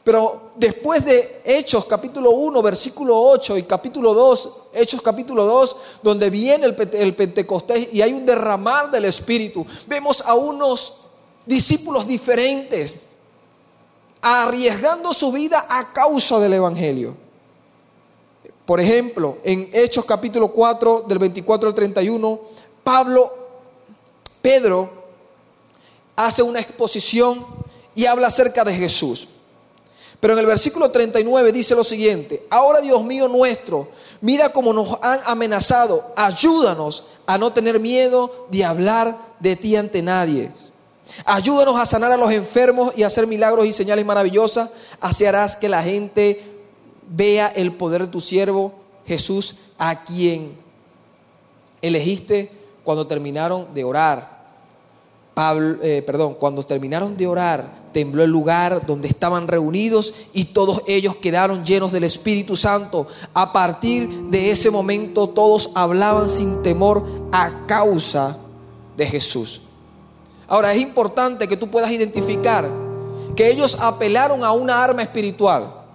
Pero 0.04 0.52
después 0.54 1.04
de 1.04 1.42
Hechos 1.44 1.84
capítulo 1.86 2.30
1, 2.30 2.62
versículo 2.62 3.20
8 3.20 3.58
y 3.58 3.64
capítulo 3.64 4.14
2, 4.14 4.50
Hechos 4.72 5.02
capítulo 5.02 5.44
2, 5.44 5.76
donde 6.02 6.30
viene 6.30 6.66
el, 6.66 7.14
Pentecostés 7.14 7.92
y 7.92 8.02
hay 8.02 8.12
un 8.12 8.24
derramar 8.24 8.88
del 8.88 9.06
Espíritu, 9.06 9.66
vemos 9.88 10.22
a 10.24 10.34
unos 10.34 10.98
discípulos 11.44 12.06
diferentes, 12.06 13.00
arriesgando 14.22 15.12
su 15.12 15.32
vida 15.32 15.66
a 15.68 15.92
causa 15.92 16.38
del 16.38 16.52
Evangelio. 16.52 17.25
Por 18.66 18.80
ejemplo, 18.80 19.38
en 19.44 19.70
Hechos 19.72 20.04
capítulo 20.04 20.48
4, 20.48 21.04
del 21.06 21.20
24 21.20 21.68
al 21.68 21.74
31, 21.74 22.40
Pablo, 22.82 23.32
Pedro, 24.42 24.90
hace 26.16 26.42
una 26.42 26.58
exposición 26.58 27.46
y 27.94 28.06
habla 28.06 28.26
acerca 28.26 28.64
de 28.64 28.74
Jesús. 28.74 29.28
Pero 30.18 30.32
en 30.32 30.40
el 30.40 30.46
versículo 30.46 30.90
39 30.90 31.52
dice 31.52 31.76
lo 31.76 31.84
siguiente, 31.84 32.44
ahora 32.50 32.80
Dios 32.80 33.04
mío 33.04 33.28
nuestro, 33.28 33.88
mira 34.20 34.48
cómo 34.48 34.72
nos 34.72 34.98
han 35.00 35.20
amenazado, 35.26 36.12
ayúdanos 36.16 37.04
a 37.26 37.38
no 37.38 37.52
tener 37.52 37.78
miedo 37.78 38.48
de 38.50 38.64
hablar 38.64 39.16
de 39.38 39.54
ti 39.54 39.76
ante 39.76 40.02
nadie. 40.02 40.50
Ayúdanos 41.24 41.78
a 41.78 41.86
sanar 41.86 42.10
a 42.10 42.16
los 42.16 42.32
enfermos 42.32 42.92
y 42.96 43.04
a 43.04 43.06
hacer 43.06 43.28
milagros 43.28 43.66
y 43.66 43.72
señales 43.72 44.04
maravillosas. 44.04 44.70
Así 45.00 45.24
harás 45.24 45.54
que 45.54 45.68
la 45.68 45.82
gente 45.82 46.55
vea 47.08 47.48
el 47.48 47.72
poder 47.72 48.02
de 48.02 48.08
tu 48.08 48.20
siervo 48.20 48.74
Jesús, 49.06 49.56
a 49.78 50.04
quien 50.04 50.56
elegiste 51.80 52.50
cuando 52.82 53.06
terminaron 53.06 53.72
de 53.74 53.84
orar. 53.84 54.36
Eh, 55.82 56.02
perdón, 56.06 56.34
cuando 56.34 56.64
terminaron 56.64 57.14
de 57.16 57.26
orar, 57.26 57.70
tembló 57.92 58.22
el 58.22 58.30
lugar 58.30 58.86
donde 58.86 59.06
estaban 59.06 59.48
reunidos 59.48 60.14
y 60.32 60.46
todos 60.46 60.82
ellos 60.86 61.16
quedaron 61.16 61.64
llenos 61.64 61.92
del 61.92 62.04
Espíritu 62.04 62.56
Santo. 62.56 63.06
A 63.34 63.52
partir 63.52 64.08
de 64.30 64.50
ese 64.50 64.70
momento 64.70 65.28
todos 65.28 65.72
hablaban 65.74 66.30
sin 66.30 66.62
temor 66.62 67.04
a 67.32 67.66
causa 67.66 68.38
de 68.96 69.06
Jesús. 69.06 69.60
Ahora 70.48 70.72
es 70.72 70.80
importante 70.80 71.46
que 71.46 71.56
tú 71.56 71.68
puedas 71.68 71.90
identificar 71.90 72.66
que 73.34 73.50
ellos 73.50 73.76
apelaron 73.80 74.42
a 74.42 74.52
una 74.52 74.82
arma 74.82 75.02
espiritual. 75.02 75.85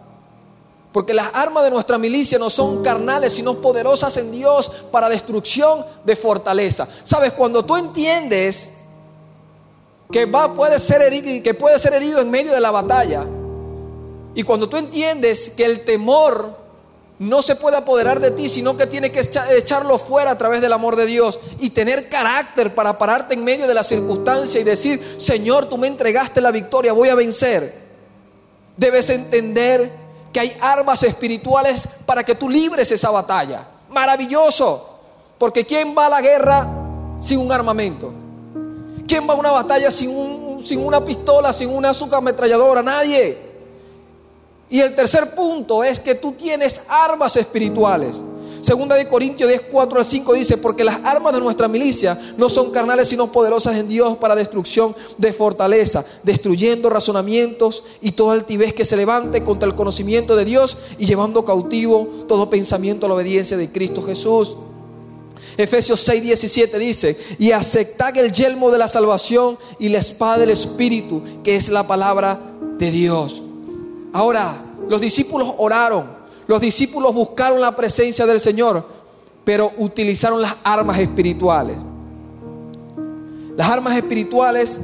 Porque 0.92 1.14
las 1.14 1.30
armas 1.34 1.64
de 1.64 1.72
nuestra 1.72 1.98
milicia 1.98 2.38
no 2.38 2.50
son 2.50 2.84
carnales, 2.84 3.34
sino 3.34 3.56
poderosas 3.62 4.18
en 4.18 4.32
Dios 4.32 4.70
para 4.92 5.08
destrucción 5.08 5.86
de 6.04 6.16
fortaleza. 6.16 6.88
Sabes, 7.04 7.32
cuando 7.32 7.64
tú 7.64 7.78
entiendes 7.78 8.72
que 10.12 10.26
va, 10.26 10.54
puede 10.54 10.80
ser 10.80 11.02
herido, 11.02 11.42
que 11.42 11.54
puede 11.54 11.80
ser 11.80 11.94
herido 11.94 12.20
en 12.20 12.30
medio 12.30 12.52
de 12.52 12.60
la 12.60 12.72
batalla, 12.72 13.26
y 14.34 14.44
cuando 14.44 14.68
tú 14.68 14.78
entiendes 14.78 15.52
que 15.56 15.66
el 15.66 15.84
temor 15.84 16.58
no 17.20 17.42
se 17.42 17.56
puede 17.56 17.78
apoderar 17.78 18.20
de 18.20 18.32
ti, 18.32 18.50
sino 18.50 18.76
que 18.76 18.88
tiene 18.88 19.12
que 19.12 19.22
echarlo 19.56 20.00
fuera 20.00 20.32
a 20.32 20.38
través 20.38 20.60
del 20.60 20.74
amor 20.74 20.96
de 20.96 21.06
Dios 21.06 21.40
y 21.60 21.70
tener 21.70 22.10
carácter 22.10 22.74
para 22.74 22.98
pararte 22.98 23.36
en 23.36 23.44
medio 23.44 23.68
de 23.68 23.74
la 23.76 23.84
circunstancia 23.84 24.60
y 24.60 24.64
decir, 24.64 25.16
Señor, 25.18 25.66
tú 25.66 25.78
me 25.78 25.88
entregaste 25.88 26.42
la 26.42 26.52
victoria, 26.52 26.94
voy 26.94 27.10
a 27.10 27.16
vencer. 27.16 27.80
Debes 28.76 29.10
entender 29.12 30.01
que 30.32 30.40
hay 30.40 30.58
armas 30.62 31.04
espirituales 31.04 31.88
para 32.06 32.24
que 32.24 32.36
tú 32.36 32.50
libres 32.50 32.92
esa 32.92 33.12
batalla. 33.12 33.68
Maravilloso. 33.90 34.88
Porque 35.38 35.66
¿quién 35.66 35.96
va 35.98 36.06
a 36.06 36.10
la 36.10 36.22
guerra 36.22 36.68
sin 37.20 37.40
un 37.40 37.52
armamento? 37.52 38.14
¿Quién 39.08 39.28
va 39.28 39.34
a 39.34 39.38
una 39.38 39.52
batalla 39.52 39.92
sin, 39.92 40.16
un, 40.16 40.66
sin 40.66 40.86
una 40.86 41.04
pistola, 41.04 41.52
sin 41.52 41.70
una 41.70 41.90
azúcar 41.90 42.20
ametralladora? 42.20 42.82
Nadie. 42.82 43.38
Y 44.70 44.80
el 44.80 44.96
tercer 44.96 45.36
punto 45.36 45.84
es 45.84 46.00
que 46.00 46.16
tú 46.16 46.32
tienes 46.32 46.82
armas 46.88 47.36
espirituales. 47.36 48.22
Segunda 48.62 48.96
de 48.96 49.08
Corintios 49.08 49.50
10, 49.50 49.62
4 49.72 50.00
al 50.00 50.06
5 50.06 50.34
dice, 50.34 50.58
porque 50.58 50.84
las 50.84 51.00
armas 51.04 51.34
de 51.34 51.42
nuestra 51.42 51.68
milicia 51.68 52.20
no 52.38 52.48
son 52.48 52.70
carnales, 52.70 53.08
sino 53.08 53.32
poderosas 53.32 53.80
en 53.80 53.88
Dios 53.88 54.18
para 54.18 54.36
destrucción 54.36 54.96
de 55.18 55.34
fortaleza, 55.34 56.06
destruyendo 56.24 56.90
razonamientos 56.92 57.84
y 58.02 58.12
toda 58.12 58.34
altivez 58.34 58.74
que 58.74 58.86
se 58.86 58.98
levante 58.98 59.44
contra 59.44 59.68
el 59.68 59.76
conocimiento 59.76 60.36
de 60.36 60.46
Dios 60.46 60.78
y 61.00 61.08
llevando 61.08 61.44
cautivo 61.44 62.08
todo 62.28 62.52
pensamiento 62.52 63.08
a 63.08 63.10
la 63.10 63.16
obediencia 63.16 63.58
de 63.58 63.72
Cristo 63.72 64.04
Jesús. 64.04 64.56
Efesios 65.58 66.00
6, 66.02 66.22
17 66.22 66.78
dice, 66.78 67.18
y 67.40 67.52
aceptad 67.52 68.16
el 68.18 68.32
yelmo 68.32 68.70
de 68.70 68.78
la 68.78 68.88
salvación 68.88 69.58
y 69.80 69.90
la 69.90 69.98
espada 69.98 70.38
del 70.38 70.52
Espíritu, 70.52 71.24
que 71.44 71.56
es 71.56 71.70
la 71.70 71.88
palabra 71.88 72.40
de 72.78 72.92
Dios. 72.92 73.42
Ahora, 74.14 74.56
los 74.88 75.02
discípulos 75.02 75.52
oraron 75.58 76.21
los 76.52 76.60
discípulos 76.60 77.14
buscaron 77.14 77.62
la 77.62 77.74
presencia 77.74 78.26
del 78.26 78.42
Señor, 78.42 78.86
pero 79.46 79.72
utilizaron 79.78 80.42
las 80.42 80.58
armas 80.66 81.00
espirituales. 81.00 81.78
Las 83.56 83.70
armas 83.70 83.96
espirituales, 83.96 84.82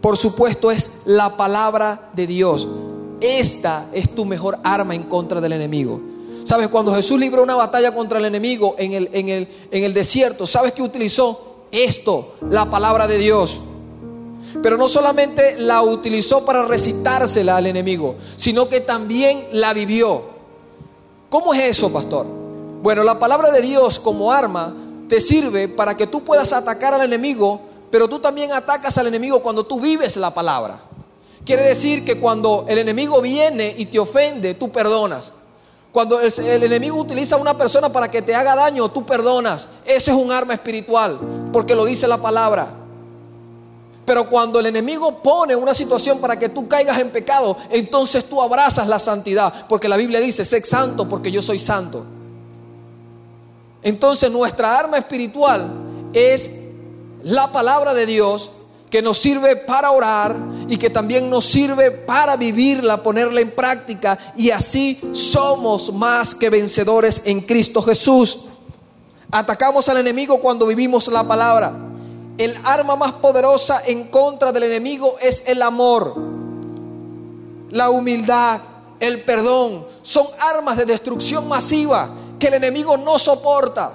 por 0.00 0.16
supuesto, 0.16 0.70
es 0.70 0.88
la 1.04 1.36
palabra 1.36 2.12
de 2.14 2.28
Dios. 2.28 2.68
Esta 3.20 3.86
es 3.92 4.14
tu 4.14 4.24
mejor 4.24 4.56
arma 4.62 4.94
en 4.94 5.02
contra 5.02 5.40
del 5.40 5.54
enemigo. 5.54 6.00
¿Sabes? 6.44 6.68
Cuando 6.68 6.94
Jesús 6.94 7.18
libró 7.18 7.42
una 7.42 7.56
batalla 7.56 7.92
contra 7.92 8.20
el 8.20 8.26
enemigo 8.26 8.76
en 8.78 8.92
el, 8.92 9.10
en 9.12 9.30
el, 9.30 9.48
en 9.72 9.82
el 9.82 9.92
desierto, 9.94 10.46
¿sabes 10.46 10.70
qué 10.74 10.82
utilizó? 10.82 11.56
Esto, 11.72 12.36
la 12.50 12.70
palabra 12.70 13.08
de 13.08 13.18
Dios. 13.18 13.62
Pero 14.62 14.76
no 14.76 14.88
solamente 14.88 15.58
la 15.58 15.82
utilizó 15.82 16.44
para 16.44 16.64
recitársela 16.64 17.56
al 17.56 17.66
enemigo, 17.66 18.16
sino 18.36 18.68
que 18.68 18.80
también 18.80 19.48
la 19.52 19.72
vivió. 19.72 20.22
¿Cómo 21.28 21.52
es 21.54 21.64
eso, 21.64 21.92
pastor? 21.92 22.26
Bueno, 22.82 23.02
la 23.02 23.18
palabra 23.18 23.50
de 23.50 23.62
Dios 23.62 23.98
como 23.98 24.32
arma 24.32 24.74
te 25.08 25.20
sirve 25.20 25.68
para 25.68 25.96
que 25.96 26.06
tú 26.06 26.22
puedas 26.22 26.52
atacar 26.52 26.94
al 26.94 27.02
enemigo, 27.02 27.60
pero 27.90 28.08
tú 28.08 28.20
también 28.20 28.52
atacas 28.52 28.98
al 28.98 29.06
enemigo 29.06 29.42
cuando 29.42 29.64
tú 29.64 29.80
vives 29.80 30.16
la 30.16 30.32
palabra. 30.32 30.80
Quiere 31.44 31.62
decir 31.62 32.04
que 32.04 32.18
cuando 32.18 32.64
el 32.68 32.78
enemigo 32.78 33.20
viene 33.20 33.74
y 33.76 33.86
te 33.86 33.98
ofende, 33.98 34.54
tú 34.54 34.70
perdonas. 34.70 35.32
Cuando 35.92 36.20
el, 36.20 36.62
enemigo 36.62 36.96
utiliza 36.96 37.36
a 37.36 37.38
una 37.38 37.56
persona 37.56 37.88
para 37.88 38.10
que 38.10 38.20
te 38.20 38.34
haga 38.34 38.56
daño, 38.56 38.88
tú 38.88 39.06
perdonas. 39.06 39.68
Ese 39.84 40.10
es 40.10 40.16
un 40.16 40.32
arma 40.32 40.54
espiritual, 40.54 41.20
porque 41.52 41.74
lo 41.76 41.84
dice 41.84 42.08
la 42.08 42.18
palabra. 42.18 42.68
Pero 44.04 44.28
cuando 44.28 44.60
el 44.60 44.66
enemigo 44.66 45.22
pone 45.22 45.56
una 45.56 45.74
situación 45.74 46.18
para 46.18 46.38
que 46.38 46.50
tú 46.50 46.68
caigas 46.68 46.98
en 46.98 47.10
pecado, 47.10 47.56
entonces 47.70 48.24
tú 48.24 48.42
abrazas 48.42 48.86
la 48.86 48.98
santidad. 48.98 49.66
Porque 49.66 49.88
la 49.88 49.96
Biblia 49.96 50.20
dice, 50.20 50.44
sé 50.44 50.62
santo 50.64 51.08
porque 51.08 51.30
yo 51.30 51.40
soy 51.40 51.58
santo. 51.58 52.04
Entonces 53.82 54.30
nuestra 54.30 54.78
arma 54.78 54.98
espiritual 54.98 55.72
es 56.12 56.50
la 57.22 57.50
palabra 57.50 57.94
de 57.94 58.06
Dios 58.06 58.50
que 58.90 59.02
nos 59.02 59.18
sirve 59.18 59.56
para 59.56 59.90
orar 59.90 60.36
y 60.68 60.76
que 60.76 60.90
también 60.90 61.28
nos 61.28 61.46
sirve 61.46 61.90
para 61.90 62.36
vivirla, 62.36 63.02
ponerla 63.02 63.40
en 63.40 63.50
práctica. 63.50 64.18
Y 64.36 64.50
así 64.50 65.00
somos 65.12 65.92
más 65.92 66.34
que 66.34 66.50
vencedores 66.50 67.22
en 67.24 67.40
Cristo 67.40 67.82
Jesús. 67.82 68.42
Atacamos 69.30 69.88
al 69.88 69.96
enemigo 69.96 70.40
cuando 70.40 70.66
vivimos 70.66 71.08
la 71.08 71.24
palabra. 71.24 71.93
El 72.36 72.58
arma 72.64 72.96
más 72.96 73.12
poderosa 73.12 73.82
en 73.86 74.08
contra 74.08 74.50
del 74.50 74.64
enemigo 74.64 75.16
es 75.20 75.44
el 75.46 75.62
amor, 75.62 76.14
la 77.70 77.90
humildad, 77.90 78.60
el 78.98 79.22
perdón. 79.22 79.86
Son 80.02 80.26
armas 80.38 80.76
de 80.76 80.84
destrucción 80.84 81.48
masiva 81.48 82.10
que 82.38 82.48
el 82.48 82.54
enemigo 82.54 82.96
no 82.96 83.18
soporta. 83.18 83.92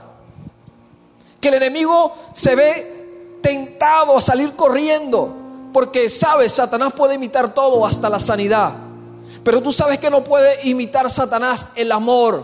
Que 1.41 1.49
el 1.49 1.56
enemigo 1.56 2.13
se 2.34 2.56
ve 2.56 3.39
tentado 3.41 4.17
a 4.17 4.21
salir 4.21 4.56
corriendo. 4.56 5.36
Porque 5.73 6.10
sabes, 6.10 6.54
Satanás 6.54 6.93
puede 6.93 7.15
imitar 7.15 7.54
todo 7.54 7.86
hasta 7.86 8.10
la 8.10 8.19
sanidad. 8.19 8.73
Pero 9.43 9.62
tú 9.62 9.71
sabes 9.71 9.99
que 9.99 10.10
no 10.10 10.23
puede 10.23 10.67
imitar 10.67 11.10
Satanás 11.12 11.67
el 11.75 11.91
amor. 11.91 12.43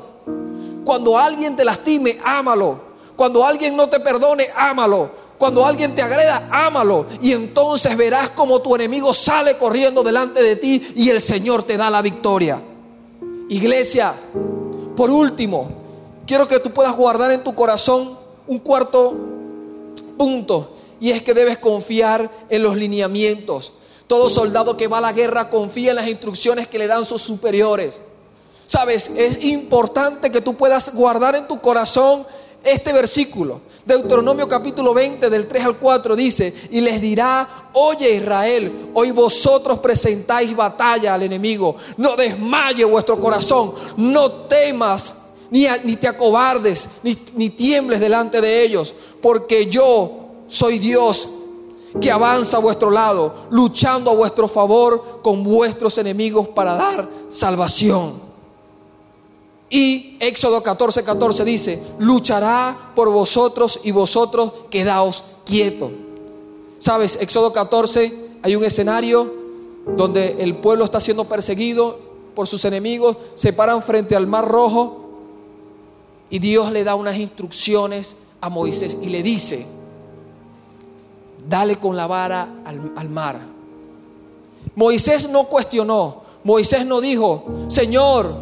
Cuando 0.84 1.17
alguien 1.17 1.55
te 1.55 1.65
lastime, 1.65 2.19
ámalo. 2.23 2.79
Cuando 3.15 3.45
alguien 3.45 3.75
no 3.75 3.88
te 3.88 3.99
perdone, 3.99 4.47
ámalo. 4.55 5.24
Cuando 5.38 5.65
alguien 5.65 5.93
te 5.95 6.02
agreda, 6.02 6.48
ámalo. 6.52 7.06
Y 7.21 7.34
entonces 7.34 7.95
verás 7.98 8.30
como 8.30 8.60
tu 8.62 8.76
enemigo 8.76 9.13
sale 9.13 9.58
corriendo 9.58 10.04
delante 10.04 10.41
de 10.41 10.56
ti 10.56 10.93
y 10.95 11.10
el 11.10 11.21
Señor 11.21 11.63
te 11.63 11.78
da 11.78 11.89
la 11.89 12.02
victoria. 12.02 12.62
Iglesia, 13.50 14.13
por 14.95 15.12
último, 15.12 15.69
quiero 16.26 16.48
que 16.48 16.60
tú 16.60 16.71
puedas 16.71 16.95
guardar 16.95 17.32
en 17.32 17.43
tu 17.43 17.54
corazón 17.54 18.17
un 18.48 18.60
cuarto 18.60 19.13
punto. 20.17 20.71
Y 21.00 21.12
es 21.12 21.21
que 21.21 21.34
debes 21.34 21.58
confiar 21.58 22.30
en 22.50 22.63
los 22.63 22.78
lineamientos. 22.78 23.74
Todo 24.08 24.30
soldado 24.30 24.78
que 24.78 24.88
va 24.88 25.00
a 25.00 25.02
la 25.02 25.13
guerra 25.13 25.50
confía 25.50 25.89
en 25.89 25.98
las 25.98 26.08
instrucciones 26.08 26.67
que 26.67 26.78
le 26.78 26.88
dan 26.88 27.06
sus 27.06 27.21
superiores. 27.21 28.00
Sabes, 28.67 29.12
es 29.15 29.43
importante 29.43 30.32
que 30.32 30.41
tú 30.41 30.56
puedas 30.56 30.93
guardar 30.93 31.36
en 31.36 31.48
tu 31.48 31.60
corazón 31.60 32.26
este 32.65 32.91
versículo. 32.91 33.62
Deuteronomio 33.86 34.49
capítulo 34.49 34.93
20 34.93 35.30
del 35.30 35.47
3 35.47 35.65
al 35.65 35.78
4 35.78 36.15
dice, 36.15 36.54
y 36.71 36.82
les 36.82 36.99
dirá, 36.99 37.69
oye 37.73 38.15
Israel, 38.15 38.89
hoy 38.93 39.12
vosotros 39.12 39.80
presentáis 39.80 40.56
batalla 40.56 41.13
al 41.13 41.23
enemigo, 41.23 41.75
no 41.97 42.15
desmaye 42.15 42.84
vuestro 42.84 43.19
corazón, 43.19 43.73
no 43.97 44.32
temas, 44.32 45.17
ni, 45.51 45.67
ni 45.84 45.95
te 45.95 46.08
acobardes, 46.08 46.89
ni, 47.04 47.17
ni 47.36 47.49
tiembles 47.49 47.99
delante 47.99 48.41
de 48.41 48.63
ellos, 48.63 48.93
porque 49.21 49.67
yo 49.67 50.12
soy 50.47 50.80
Dios 50.80 51.30
que 52.01 52.12
avanza 52.12 52.58
a 52.58 52.62
vuestro 52.62 52.89
lado, 52.89 53.47
luchando 53.51 54.12
a 54.12 54.15
vuestro 54.15 54.47
favor 54.47 55.21
con 55.21 55.43
vuestros 55.43 55.97
enemigos 55.97 56.47
para 56.49 56.75
dar 56.75 57.08
salvación. 57.30 58.24
Y 59.69 60.17
Éxodo 60.19 60.62
14, 60.62 61.04
14 61.04 61.43
dice, 61.45 61.84
luchará 61.99 62.91
por 62.95 63.10
vosotros 63.12 63.82
y 63.84 63.91
vosotros 63.91 64.51
quedaos 64.69 65.23
quietos. 65.45 65.91
¿Sabes? 66.80 67.17
Éxodo 67.19 67.51
14 67.51 68.25
hay 68.43 68.56
un 68.56 68.63
escenario 68.63 69.34
donde 69.97 70.36
el 70.39 70.58
pueblo 70.58 70.86
está 70.86 70.99
siendo 70.99 71.25
perseguido 71.25 71.99
por 72.36 72.47
sus 72.47 72.65
enemigos, 72.65 73.17
se 73.36 73.54
paran 73.54 73.82
frente 73.82 74.15
al 74.15 74.28
mar 74.28 74.47
rojo 74.47 75.06
y 76.30 76.39
Dios 76.39 76.71
le 76.71 76.84
da 76.84 76.95
unas 76.95 77.17
instrucciones 77.17 78.17
a 78.41 78.49
Moisés 78.49 78.97
y 79.01 79.08
le 79.08 79.23
dice, 79.23 79.65
dale 81.47 81.78
con 81.78 81.95
la 81.95 82.08
vara 82.08 82.47
al, 82.65 83.10
mar. 83.10 83.39
Moisés 84.75 85.30
no 85.30 85.45
cuestionó, 85.45 86.23
Moisés 86.43 86.86
no 86.86 87.01
dijo, 87.01 87.45
Señor, 87.69 88.36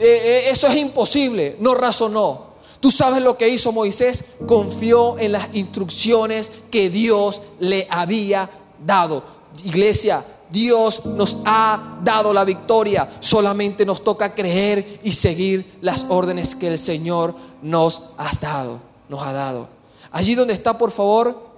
eh, 0.00 0.46
eh, 0.46 0.50
eso 0.50 0.66
es 0.66 0.76
imposible, 0.76 1.56
no 1.60 1.74
razonó. 1.74 2.50
Tú 2.80 2.90
sabes 2.90 3.22
lo 3.22 3.36
que 3.36 3.48
hizo 3.48 3.72
Moisés, 3.72 4.24
confió 4.46 5.18
en 5.18 5.32
las 5.32 5.48
instrucciones 5.52 6.50
que 6.70 6.88
Dios 6.88 7.42
le 7.58 7.86
había 7.90 8.48
dado. 8.84 9.22
Iglesia, 9.64 10.24
Dios 10.50 11.04
nos 11.04 11.38
ha 11.44 11.98
dado 12.02 12.32
la 12.32 12.44
victoria, 12.44 13.08
solamente 13.20 13.84
nos 13.84 14.02
toca 14.02 14.34
creer 14.34 15.00
y 15.04 15.12
seguir 15.12 15.78
las 15.82 16.06
órdenes 16.08 16.56
que 16.56 16.68
el 16.68 16.78
Señor 16.78 17.34
nos 17.62 18.10
ha 18.16 18.30
dado, 18.40 18.80
nos 19.08 19.22
ha 19.22 19.32
dado. 19.32 19.68
Allí 20.10 20.34
donde 20.34 20.54
está, 20.54 20.78
por 20.78 20.90
favor, 20.90 21.50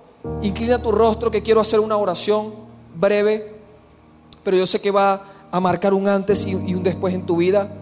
Inclina 0.43 0.81
tu 0.81 0.93
rostro 0.93 1.31
que 1.31 1.43
quiero 1.43 1.61
hacer 1.61 1.81
una 1.81 1.97
oración 1.97 2.53
breve, 2.95 3.55
pero 4.45 4.57
yo 4.57 4.67
sé 4.67 4.81
que 4.81 4.91
va 4.91 5.25
a 5.51 5.61
marcar 5.61 5.95
un 5.95 6.09
antes 6.09 6.47
y 6.47 6.55
un 6.55 6.83
después 6.83 7.15
en 7.15 7.27
tu 7.27 7.37
vida. 7.37 7.73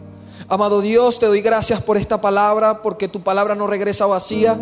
Amado 0.52 0.80
Dios, 0.80 1.20
te 1.20 1.26
doy 1.26 1.42
gracias 1.42 1.80
por 1.80 1.96
esta 1.96 2.20
palabra, 2.20 2.82
porque 2.82 3.06
tu 3.06 3.20
palabra 3.20 3.54
no 3.54 3.68
regresa 3.68 4.06
vacía. 4.06 4.58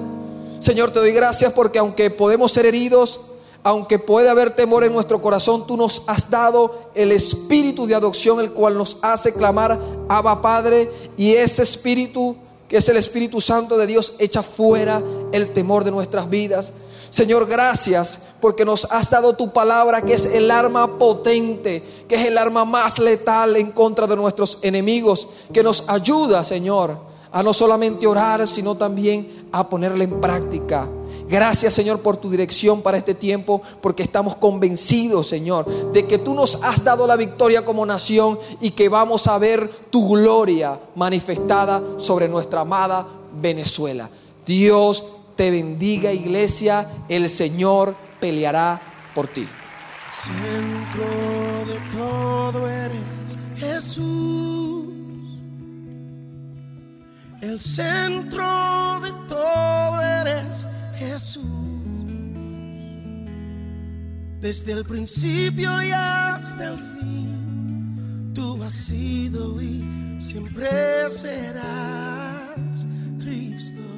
Señor, 0.60 0.90
te 0.90 0.98
doy 0.98 1.12
gracias 1.12 1.50
porque 1.54 1.78
aunque 1.78 2.10
podemos 2.10 2.52
ser 2.52 2.66
heridos, 2.66 3.20
aunque 3.62 3.98
puede 3.98 4.28
haber 4.28 4.50
temor 4.50 4.84
en 4.84 4.92
nuestro 4.92 5.22
corazón, 5.22 5.66
tú 5.66 5.78
nos 5.78 6.02
has 6.06 6.28
dado 6.28 6.90
el 6.94 7.10
espíritu 7.10 7.86
de 7.86 7.94
adopción, 7.94 8.38
el 8.38 8.52
cual 8.52 8.76
nos 8.76 8.98
hace 9.00 9.32
clamar, 9.32 9.80
Abba 10.10 10.42
Padre, 10.42 10.92
y 11.16 11.32
ese 11.32 11.62
espíritu, 11.62 12.36
que 12.68 12.76
es 12.76 12.88
el 12.90 12.98
Espíritu 12.98 13.40
Santo 13.40 13.78
de 13.78 13.86
Dios, 13.86 14.16
echa 14.18 14.42
fuera 14.42 15.00
el 15.32 15.54
temor 15.54 15.84
de 15.84 15.90
nuestras 15.90 16.28
vidas. 16.28 16.74
Señor, 17.08 17.46
gracias 17.46 18.20
porque 18.40 18.64
nos 18.64 18.86
has 18.90 19.10
dado 19.10 19.34
tu 19.34 19.52
palabra 19.52 20.02
que 20.02 20.14
es 20.14 20.26
el 20.26 20.50
arma 20.50 20.98
potente, 20.98 21.82
que 22.08 22.14
es 22.14 22.26
el 22.26 22.38
arma 22.38 22.64
más 22.64 22.98
letal 22.98 23.56
en 23.56 23.72
contra 23.72 24.06
de 24.06 24.16
nuestros 24.16 24.58
enemigos, 24.62 25.28
que 25.52 25.62
nos 25.62 25.88
ayuda, 25.88 26.44
Señor, 26.44 26.96
a 27.32 27.42
no 27.42 27.52
solamente 27.52 28.06
orar, 28.06 28.46
sino 28.46 28.76
también 28.76 29.48
a 29.52 29.68
ponerla 29.68 30.04
en 30.04 30.20
práctica. 30.20 30.88
Gracias 31.28 31.74
Señor 31.74 32.00
por 32.00 32.16
tu 32.16 32.30
dirección 32.30 32.80
para 32.80 32.96
este 32.96 33.12
tiempo, 33.12 33.60
porque 33.82 34.02
estamos 34.02 34.36
convencidos 34.36 35.26
Señor 35.26 35.66
de 35.92 36.06
que 36.06 36.16
tú 36.16 36.34
nos 36.34 36.62
has 36.62 36.82
dado 36.82 37.06
la 37.06 37.16
victoria 37.16 37.66
como 37.66 37.84
nación 37.84 38.38
y 38.62 38.70
que 38.70 38.88
vamos 38.88 39.26
a 39.26 39.36
ver 39.36 39.70
tu 39.90 40.08
gloria 40.08 40.80
manifestada 40.94 41.82
sobre 41.98 42.28
nuestra 42.28 42.62
amada 42.62 43.06
Venezuela. 43.42 44.08
Dios 44.46 45.04
te 45.36 45.50
bendiga 45.50 46.12
iglesia, 46.12 46.90
el 47.10 47.28
Señor 47.28 47.94
peleará 48.20 48.80
por 49.14 49.26
ti. 49.26 49.46
Centro 50.10 51.64
de 51.66 51.96
todo 51.96 52.68
eres 52.68 53.36
Jesús. 53.56 54.88
El 57.40 57.60
centro 57.60 59.00
de 59.00 59.12
todo 59.28 60.00
eres 60.00 60.66
Jesús. 60.96 61.44
Desde 64.40 64.72
el 64.72 64.84
principio 64.84 65.82
y 65.82 65.90
hasta 65.90 66.72
el 66.72 66.78
fin, 66.78 68.32
tú 68.34 68.62
has 68.62 68.72
sido 68.72 69.60
y 69.60 70.16
siempre 70.20 71.08
serás 71.08 72.86
Cristo 73.18 73.97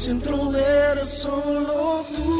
Sin 0.00 0.18
trover 0.18 1.04
só 1.04 1.42
tú. 2.16 2.39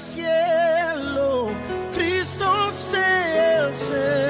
cielo, 0.00 1.48
Cristo 1.94 2.70
sea 2.70 3.66
el 3.66 3.74
Señor. 3.74 4.27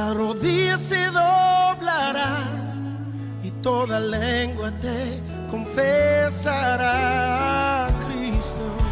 Toda 0.00 0.14
rodilla 0.14 0.78
se 0.78 1.10
doblará 1.10 2.48
y 3.42 3.50
toda 3.60 4.00
lengua 4.00 4.70
te 4.80 5.20
confesará, 5.50 6.86
Cristo. 8.06 8.89